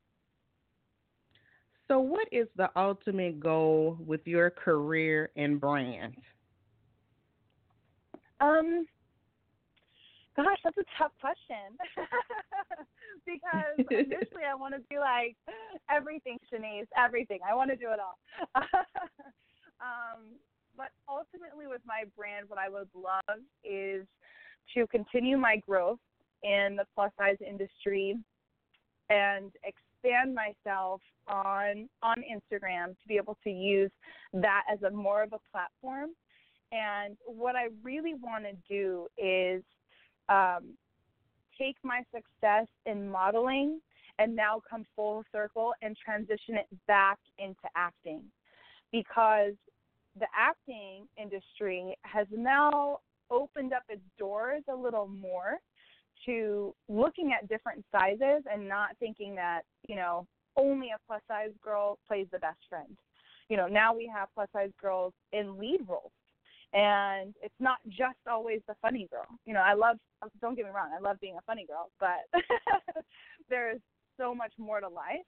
So, 1.87 1.99
what 1.99 2.27
is 2.31 2.47
the 2.55 2.69
ultimate 2.75 3.39
goal 3.39 3.97
with 4.05 4.21
your 4.25 4.49
career 4.49 5.29
and 5.37 5.59
brand? 5.59 6.15
Um, 8.39 8.85
gosh, 10.35 10.59
that's 10.63 10.77
a 10.77 10.85
tough 10.97 11.11
question 11.19 11.77
because 13.25 13.85
initially 13.89 14.45
I 14.47 14.55
want 14.55 14.75
to 14.75 14.81
be 14.89 14.99
like 14.99 15.35
everything, 15.89 16.37
Shanice, 16.51 16.87
everything. 16.95 17.39
I 17.49 17.55
want 17.55 17.71
to 17.71 17.75
do 17.75 17.87
it 17.91 17.99
all. 17.99 18.17
um, 19.81 20.37
but 20.77 20.89
ultimately, 21.09 21.65
with 21.67 21.81
my 21.85 22.03
brand, 22.15 22.47
what 22.47 22.59
I 22.59 22.69
would 22.69 22.89
love 22.93 23.39
is 23.63 24.05
to 24.75 24.85
continue 24.87 25.37
my 25.37 25.57
growth 25.67 25.99
in 26.43 26.75
the 26.77 26.85
plus 26.93 27.11
size 27.17 27.37
industry 27.45 28.15
and 29.09 29.51
expand 29.63 30.35
myself 30.35 31.01
on 31.27 31.89
on 32.03 32.17
Instagram 32.17 32.89
to 32.89 33.07
be 33.07 33.17
able 33.17 33.37
to 33.43 33.49
use 33.49 33.91
that 34.33 34.63
as 34.71 34.81
a 34.83 34.91
more 34.91 35.23
of 35.23 35.33
a 35.33 35.39
platform. 35.51 36.09
And 36.71 37.15
what 37.25 37.55
I 37.55 37.67
really 37.83 38.13
want 38.13 38.45
to 38.45 38.53
do 38.67 39.07
is 39.17 39.63
um, 40.29 40.75
take 41.57 41.75
my 41.83 42.03
success 42.13 42.67
in 42.85 43.09
modeling 43.09 43.79
and 44.19 44.35
now 44.35 44.61
come 44.69 44.85
full 44.95 45.23
circle 45.31 45.73
and 45.81 45.95
transition 45.95 46.55
it 46.55 46.67
back 46.87 47.19
into 47.39 47.67
acting 47.75 48.21
because 48.91 49.53
the 50.19 50.25
acting 50.35 51.07
industry 51.17 51.95
has 52.01 52.27
now 52.31 52.99
opened 53.29 53.73
up 53.73 53.83
its 53.89 54.01
doors 54.17 54.63
a 54.69 54.75
little 54.75 55.07
more 55.07 55.57
to 56.25 56.73
looking 56.89 57.33
at 57.33 57.47
different 57.47 57.83
sizes 57.91 58.43
and 58.51 58.67
not 58.67 58.89
thinking 58.99 59.35
that, 59.35 59.61
you 59.87 59.95
know, 59.95 60.25
only 60.55 60.87
a 60.87 60.97
plus 61.05 61.21
size 61.27 61.51
girl 61.63 61.99
plays 62.07 62.27
the 62.31 62.39
best 62.39 62.57
friend. 62.69 62.97
You 63.49 63.57
know, 63.57 63.67
now 63.67 63.95
we 63.95 64.11
have 64.13 64.29
plus 64.33 64.49
size 64.51 64.71
girls 64.81 65.13
in 65.31 65.57
lead 65.57 65.81
roles. 65.87 66.11
And 66.77 67.33
it's 67.41 67.55
not 67.59 67.77
just 67.87 68.19
always 68.29 68.61
the 68.67 68.75
funny 68.83 69.07
girl. 69.09 69.25
You 69.45 69.53
know, 69.53 69.61
I 69.61 69.73
love 69.73 69.97
don't 70.41 70.55
get 70.55 70.65
me 70.65 70.71
wrong, 70.71 70.91
I 70.95 71.01
love 71.01 71.19
being 71.19 71.35
a 71.37 71.41
funny 71.41 71.65
girl, 71.65 71.89
but 71.99 72.27
there's 73.49 73.79
so 74.15 74.35
much 74.35 74.53
more 74.59 74.79
to 74.79 74.87
life 74.87 75.25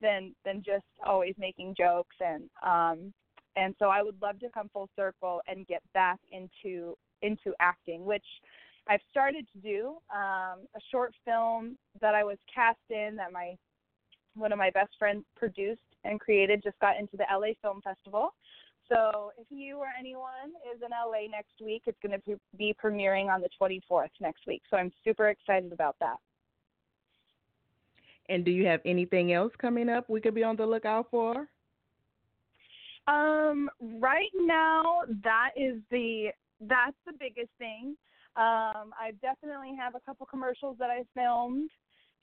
than 0.00 0.34
than 0.44 0.62
just 0.64 0.86
always 1.04 1.34
making 1.38 1.74
jokes 1.76 2.16
and 2.20 2.48
um 2.64 3.12
and 3.56 3.74
so 3.78 3.86
I 3.86 4.02
would 4.02 4.20
love 4.22 4.38
to 4.40 4.48
come 4.50 4.70
full 4.72 4.88
circle 4.96 5.40
and 5.48 5.66
get 5.66 5.82
back 5.92 6.20
into 6.30 6.96
into 7.22 7.52
acting, 7.60 8.04
which 8.04 8.24
I've 8.88 9.00
started 9.10 9.46
to 9.52 9.58
do. 9.58 9.96
Um, 10.14 10.60
a 10.74 10.80
short 10.90 11.12
film 11.24 11.76
that 12.00 12.14
I 12.14 12.24
was 12.24 12.38
cast 12.52 12.78
in 12.88 13.16
that 13.16 13.32
my 13.32 13.56
one 14.34 14.52
of 14.52 14.58
my 14.58 14.70
best 14.70 14.90
friends 14.98 15.24
produced 15.36 15.80
and 16.04 16.20
created 16.20 16.62
just 16.62 16.78
got 16.78 16.98
into 16.98 17.16
the 17.16 17.24
LA 17.30 17.48
Film 17.60 17.80
Festival. 17.82 18.30
So 18.88 19.32
if 19.36 19.46
you 19.50 19.76
or 19.78 19.88
anyone 19.98 20.52
is 20.74 20.80
in 20.82 20.90
LA 20.90 21.30
next 21.30 21.60
week, 21.60 21.82
it's 21.86 21.98
going 22.02 22.18
to 22.18 22.38
be 22.56 22.74
premiering 22.82 23.28
on 23.28 23.42
the 23.42 23.48
24th 23.60 24.08
next 24.20 24.46
week. 24.46 24.62
So 24.70 24.76
I'm 24.76 24.92
super 25.04 25.28
excited 25.28 25.72
about 25.72 25.96
that. 26.00 26.16
And 28.30 28.44
do 28.44 28.50
you 28.50 28.66
have 28.66 28.80
anything 28.84 29.32
else 29.32 29.52
coming 29.58 29.88
up 29.88 30.08
we 30.08 30.20
could 30.20 30.34
be 30.34 30.44
on 30.44 30.56
the 30.56 30.66
lookout 30.66 31.08
for? 31.10 31.48
Um, 33.06 33.70
right 33.80 34.30
now, 34.34 35.00
that 35.24 35.50
is 35.56 35.80
the 35.90 36.28
that's 36.60 36.96
the 37.06 37.12
biggest 37.18 37.50
thing. 37.58 37.96
Um, 38.36 38.92
I 39.00 39.12
definitely 39.22 39.74
have 39.78 39.94
a 39.94 40.00
couple 40.00 40.26
commercials 40.26 40.76
that 40.78 40.90
I 40.90 41.04
filmed, 41.14 41.70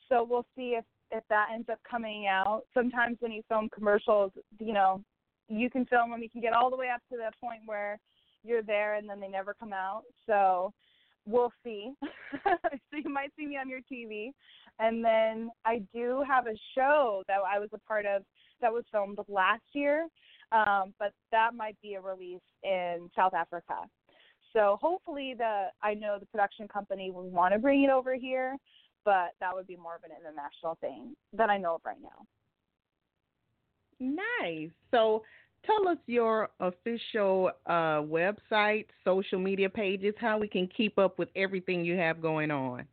so 0.07 0.25
we'll 0.29 0.45
see 0.55 0.75
if 0.77 0.85
if 1.11 1.23
that 1.29 1.47
ends 1.53 1.69
up 1.69 1.79
coming 1.89 2.27
out. 2.27 2.63
Sometimes 2.73 3.17
when 3.19 3.31
you 3.31 3.41
film 3.49 3.69
commercials, 3.73 4.31
you 4.59 4.73
know, 4.73 5.03
you 5.47 5.69
can 5.69 5.85
film 5.85 6.11
them, 6.11 6.21
you 6.21 6.29
can 6.29 6.41
get 6.41 6.53
all 6.53 6.69
the 6.69 6.75
way 6.75 6.89
up 6.93 7.01
to 7.11 7.17
the 7.17 7.31
point 7.41 7.61
where 7.65 7.99
you're 8.43 8.63
there 8.63 8.95
and 8.95 9.09
then 9.09 9.19
they 9.19 9.27
never 9.27 9.53
come 9.53 9.73
out. 9.73 10.03
So 10.25 10.73
we'll 11.25 11.51
see. 11.63 11.93
so 12.43 12.97
you 13.03 13.09
might 13.09 13.31
see 13.37 13.45
me 13.45 13.57
on 13.57 13.69
your 13.69 13.79
TV. 13.91 14.31
And 14.79 15.03
then 15.03 15.49
I 15.65 15.81
do 15.93 16.23
have 16.27 16.47
a 16.47 16.57
show 16.75 17.23
that 17.27 17.37
I 17.47 17.59
was 17.59 17.69
a 17.73 17.79
part 17.79 18.05
of 18.05 18.23
that 18.61 18.71
was 18.71 18.83
filmed 18.91 19.19
last 19.27 19.63
year, 19.73 20.07
um, 20.51 20.93
but 20.99 21.11
that 21.31 21.53
might 21.53 21.77
be 21.81 21.95
a 21.95 22.01
release 22.01 22.41
in 22.63 23.09
South 23.15 23.33
Africa. 23.33 23.75
So 24.53 24.77
hopefully 24.81 25.35
the 25.37 25.67
I 25.83 25.93
know 25.93 26.17
the 26.19 26.25
production 26.27 26.67
company 26.67 27.11
will 27.11 27.29
want 27.29 27.53
to 27.53 27.59
bring 27.59 27.83
it 27.83 27.89
over 27.89 28.15
here, 28.15 28.55
but 29.03 29.31
that 29.39 29.53
would 29.53 29.67
be 29.67 29.75
more 29.75 29.95
of 29.95 30.03
an 30.03 30.11
international 30.17 30.77
thing 30.79 31.15
that 31.33 31.49
I 31.49 31.57
know 31.57 31.75
of 31.75 31.81
right 31.85 32.01
now. 32.01 32.25
Nice. 33.99 34.69
So 34.91 35.23
tell 35.65 35.87
us 35.87 35.97
your 36.05 36.49
official 36.59 37.51
uh, 37.65 38.01
website, 38.01 38.85
social 39.03 39.39
media 39.39 39.69
pages, 39.69 40.13
how 40.17 40.37
we 40.37 40.47
can 40.47 40.67
keep 40.67 40.97
up 40.99 41.17
with 41.17 41.29
everything 41.35 41.83
you 41.85 41.95
have 41.97 42.21
going 42.21 42.51
on. 42.51 42.85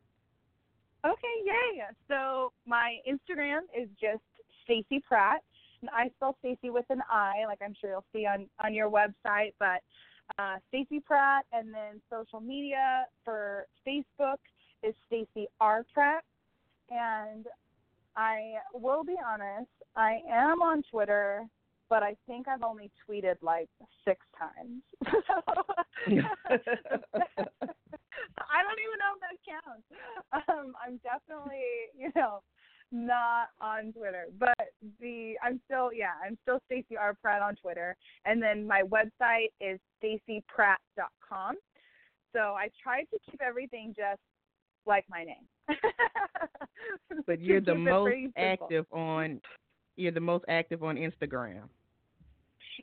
Okay, 1.04 1.36
yay. 1.44 1.82
So 2.08 2.52
my 2.66 2.98
Instagram 3.08 3.60
is 3.76 3.88
just 4.00 4.22
Staci 4.68 5.02
Pratt. 5.02 5.42
And 5.80 5.90
I 5.90 6.10
spell 6.16 6.36
Staci 6.44 6.72
with 6.72 6.84
an 6.90 7.02
I, 7.10 7.44
like 7.46 7.58
I'm 7.60 7.74
sure 7.80 7.90
you'll 7.90 8.04
see 8.12 8.24
on 8.24 8.46
on 8.64 8.72
your 8.72 8.88
website. 8.88 9.52
But 9.58 9.82
uh, 10.38 10.56
Staci 10.72 11.04
Pratt, 11.04 11.44
and 11.52 11.74
then 11.74 12.00
social 12.08 12.40
media 12.40 13.06
for 13.24 13.66
Facebook 13.86 14.38
is 14.84 14.94
Staci 15.10 15.46
R 15.60 15.84
Pratt, 15.92 16.22
and 16.90 17.46
I 18.16 18.54
will 18.72 19.02
be 19.04 19.16
honest, 19.26 19.70
I 19.96 20.20
am 20.31 20.62
on 20.62 20.83
Twitter, 20.90 21.44
but 21.88 22.02
I 22.02 22.14
think 22.26 22.48
I've 22.48 22.62
only 22.62 22.90
tweeted 23.09 23.37
like 23.42 23.68
six 24.07 24.20
times. 24.38 24.83
I 28.38 28.62
don't 28.62 28.78
even 28.81 28.98
know 28.98 29.14
if 29.14 29.20
that 29.20 29.37
counts. 29.46 29.87
Um, 30.48 30.74
I'm 30.85 30.96
definitely, 31.02 31.90
you 31.96 32.11
know, 32.16 32.42
not 32.92 33.48
on 33.61 33.92
Twitter, 33.92 34.26
but 34.38 34.55
the 35.00 35.35
I'm 35.42 35.61
still 35.64 35.92
yeah 35.92 36.12
I'm 36.24 36.38
still 36.42 36.61
Staci 36.70 36.96
R 36.98 37.14
Pratt 37.20 37.42
on 37.42 37.57
Twitter, 37.57 37.96
and 38.24 38.42
then 38.42 38.66
my 38.66 38.83
website 38.83 39.50
is 39.61 39.78
stacipratt.com. 40.02 41.57
So 42.35 42.40
I 42.40 42.70
tried 42.83 43.05
to 43.12 43.18
keep 43.31 43.42
everything 43.42 43.94
just 43.96 44.20
like 44.87 45.05
my 45.09 45.24
name. 45.24 45.46
but 47.26 47.40
you're 47.40 47.61
the 47.61 47.74
most 47.74 48.14
active 48.37 48.87
on 48.92 49.40
you're 49.96 50.12
the 50.12 50.20
most 50.20 50.44
active 50.48 50.83
on 50.83 50.96
Instagram. 50.96 51.68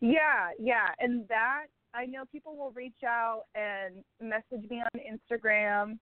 Yeah, 0.01 0.49
yeah, 0.59 0.87
and 0.99 1.27
that 1.27 1.65
I 1.93 2.05
know 2.05 2.23
people 2.31 2.55
will 2.55 2.71
reach 2.71 3.03
out 3.05 3.43
and 3.55 4.03
message 4.21 4.69
me 4.69 4.81
on 4.81 4.99
Instagram, 4.99 5.97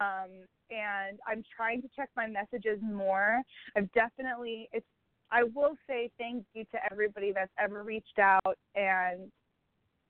um, 0.00 0.30
and 0.70 1.18
I'm 1.26 1.42
trying 1.56 1.82
to 1.82 1.88
check 1.96 2.10
my 2.16 2.26
messages 2.26 2.78
more. 2.82 3.42
I've 3.76 3.90
definitely 3.92 4.68
it's. 4.72 4.86
I 5.30 5.44
will 5.44 5.76
say 5.88 6.10
thank 6.18 6.44
you 6.52 6.64
to 6.72 6.78
everybody 6.90 7.32
that's 7.32 7.52
ever 7.58 7.82
reached 7.82 8.18
out 8.18 8.58
and 8.74 9.32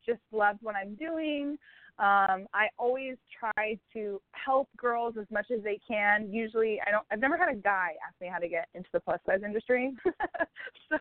just 0.05 0.21
loved 0.33 0.59
what 0.63 0.75
I'm 0.75 0.97
doing. 0.97 1.57
Um, 1.99 2.47
I 2.55 2.69
always 2.79 3.17
try 3.39 3.79
to 3.93 4.21
help 4.33 4.69
girls 4.77 5.15
as 5.21 5.27
much 5.31 5.47
as 5.55 5.63
they 5.63 5.79
can. 5.87 6.33
Usually, 6.33 6.81
I 6.87 6.91
don't. 6.91 7.05
I've 7.11 7.21
never 7.21 7.37
had 7.37 7.49
a 7.51 7.55
guy 7.55 7.91
ask 8.07 8.19
me 8.21 8.29
how 8.33 8.39
to 8.39 8.49
get 8.49 8.69
into 8.75 8.89
the 8.93 9.01
plus 9.01 9.21
size 9.27 9.41
industry. 9.45 9.93
so, 10.89 10.97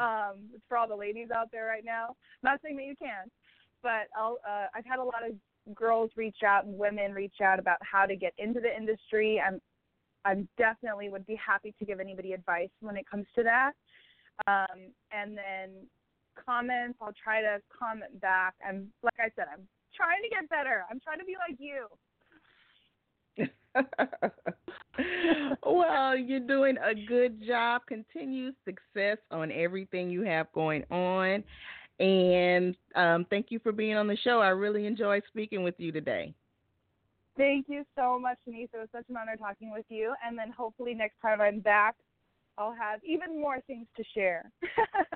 um, 0.00 0.48
for 0.66 0.78
all 0.78 0.88
the 0.88 0.96
ladies 0.96 1.28
out 1.34 1.48
there 1.52 1.66
right 1.66 1.84
now. 1.84 2.16
not 2.42 2.58
saying 2.62 2.76
that 2.78 2.86
you 2.86 2.96
can, 2.96 3.30
but 3.82 4.08
I'll, 4.16 4.38
uh, 4.48 4.66
I've 4.74 4.86
had 4.86 4.98
a 4.98 5.04
lot 5.04 5.28
of 5.28 5.34
girls 5.74 6.10
reach 6.16 6.38
out 6.46 6.64
and 6.64 6.78
women 6.78 7.12
reach 7.12 7.40
out 7.42 7.58
about 7.58 7.78
how 7.80 8.06
to 8.06 8.16
get 8.16 8.32
into 8.38 8.60
the 8.60 8.74
industry. 8.74 9.40
I'm, 9.46 9.60
I'm 10.24 10.48
definitely 10.56 11.10
would 11.10 11.26
be 11.26 11.36
happy 11.36 11.74
to 11.78 11.84
give 11.84 12.00
anybody 12.00 12.32
advice 12.32 12.70
when 12.80 12.96
it 12.96 13.04
comes 13.08 13.26
to 13.36 13.42
that. 13.42 13.72
Um, 14.46 14.92
and 15.12 15.36
then 15.36 15.70
comments, 16.46 16.98
I'll 17.00 17.14
try 17.22 17.40
to 17.40 17.58
comment 17.76 18.20
back. 18.20 18.54
I'm 18.66 18.88
like 19.02 19.14
I 19.18 19.30
said, 19.36 19.46
I'm 19.52 19.66
trying 19.98 20.22
to 20.22 20.28
get 20.30 20.48
better. 20.48 20.84
I'm 20.90 21.00
trying 21.00 21.18
to 21.18 21.24
be 21.24 21.36
like 21.36 21.58
you. 21.58 21.88
well, 25.66 26.16
you're 26.16 26.40
doing 26.40 26.76
a 26.78 26.94
good 26.94 27.44
job. 27.46 27.82
Continued 27.86 28.54
success 28.64 29.18
on 29.30 29.52
everything 29.52 30.10
you 30.10 30.22
have 30.22 30.50
going 30.52 30.84
on. 30.90 31.44
And 32.00 32.76
um, 32.94 33.26
thank 33.28 33.46
you 33.50 33.58
for 33.58 33.72
being 33.72 33.96
on 33.96 34.06
the 34.06 34.16
show. 34.16 34.40
I 34.40 34.48
really 34.48 34.86
enjoyed 34.86 35.22
speaking 35.28 35.62
with 35.62 35.74
you 35.78 35.90
today. 35.90 36.32
Thank 37.36 37.66
you 37.68 37.84
so 37.96 38.18
much, 38.18 38.38
Shanice. 38.48 38.68
It 38.72 38.78
was 38.78 38.88
such 38.92 39.04
an 39.08 39.16
honor 39.16 39.36
talking 39.36 39.70
with 39.72 39.86
you. 39.88 40.14
And 40.26 40.36
then 40.38 40.52
hopefully 40.56 40.94
next 40.94 41.20
time 41.20 41.40
I'm 41.40 41.60
back, 41.60 41.94
I'll 42.56 42.74
have 42.74 43.00
even 43.04 43.40
more 43.40 43.60
things 43.66 43.86
to 43.96 44.04
share. 44.14 44.50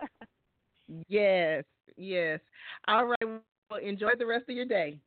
yes, 1.08 1.64
yes. 1.96 2.40
All 2.86 3.06
right. 3.06 3.42
Well, 3.72 3.80
enjoy 3.80 4.10
the 4.18 4.26
rest 4.26 4.44
of 4.50 4.56
your 4.56 4.66
day. 4.66 4.98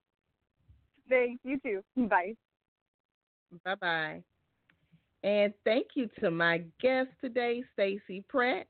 Thanks. 1.08 1.40
You 1.44 1.60
too. 1.60 1.84
Bye. 2.08 2.34
Bye 3.64 3.76
bye. 3.76 4.24
And 5.24 5.54
thank 5.64 5.90
you 5.94 6.10
to 6.20 6.32
my 6.32 6.64
guest 6.82 7.10
today, 7.22 7.64
Staci 7.78 8.28
Pratt. 8.28 8.66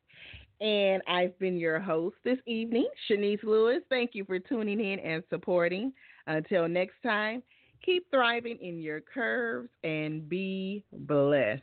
And 0.60 1.02
I've 1.08 1.38
been 1.40 1.58
your 1.58 1.80
host 1.80 2.18
this 2.26 2.38
evening, 2.46 2.88
Shanice 3.10 3.44
Lewis. 3.44 3.84
Thank 3.90 4.12
you 4.14 4.26
for 4.26 4.38
tuning 4.38 4.82
in 4.82 5.00
and 5.00 5.24
supporting. 5.30 5.94
Until 6.28 6.68
next 6.68 6.96
time, 7.02 7.42
keep 7.86 8.06
thriving 8.12 8.58
in 8.62 8.82
your 8.82 9.00
curves 9.00 9.70
and 9.84 10.28
be 10.28 10.84
blessed. 10.92 11.62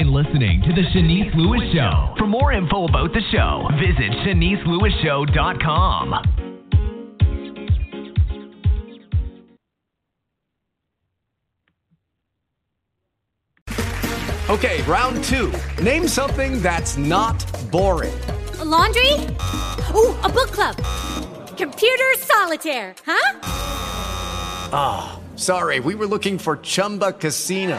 Been 0.00 0.12
listening 0.14 0.62
to 0.62 0.72
The 0.72 0.80
Shanice 0.94 1.34
Lewis 1.34 1.60
Show. 1.74 2.14
For 2.16 2.26
more 2.26 2.54
info 2.54 2.86
about 2.86 3.12
the 3.12 3.20
show, 3.30 3.68
visit 3.78 4.10
ShaniceLewisShow.com. 4.24 6.14
Okay, 14.48 14.80
round 14.84 15.22
two. 15.24 15.52
Name 15.82 16.08
something 16.08 16.62
that's 16.62 16.96
not 16.96 17.44
boring. 17.70 18.18
A 18.58 18.64
laundry? 18.64 19.12
Ooh, 19.94 20.16
a 20.22 20.30
book 20.30 20.50
club. 20.50 20.76
Computer 21.58 22.14
solitaire, 22.16 22.94
huh? 23.04 23.40
Ah, 24.72 25.18
oh, 25.18 25.36
sorry, 25.36 25.78
we 25.78 25.94
were 25.94 26.06
looking 26.06 26.38
for 26.38 26.56
Chumba 26.56 27.12
Casino. 27.12 27.78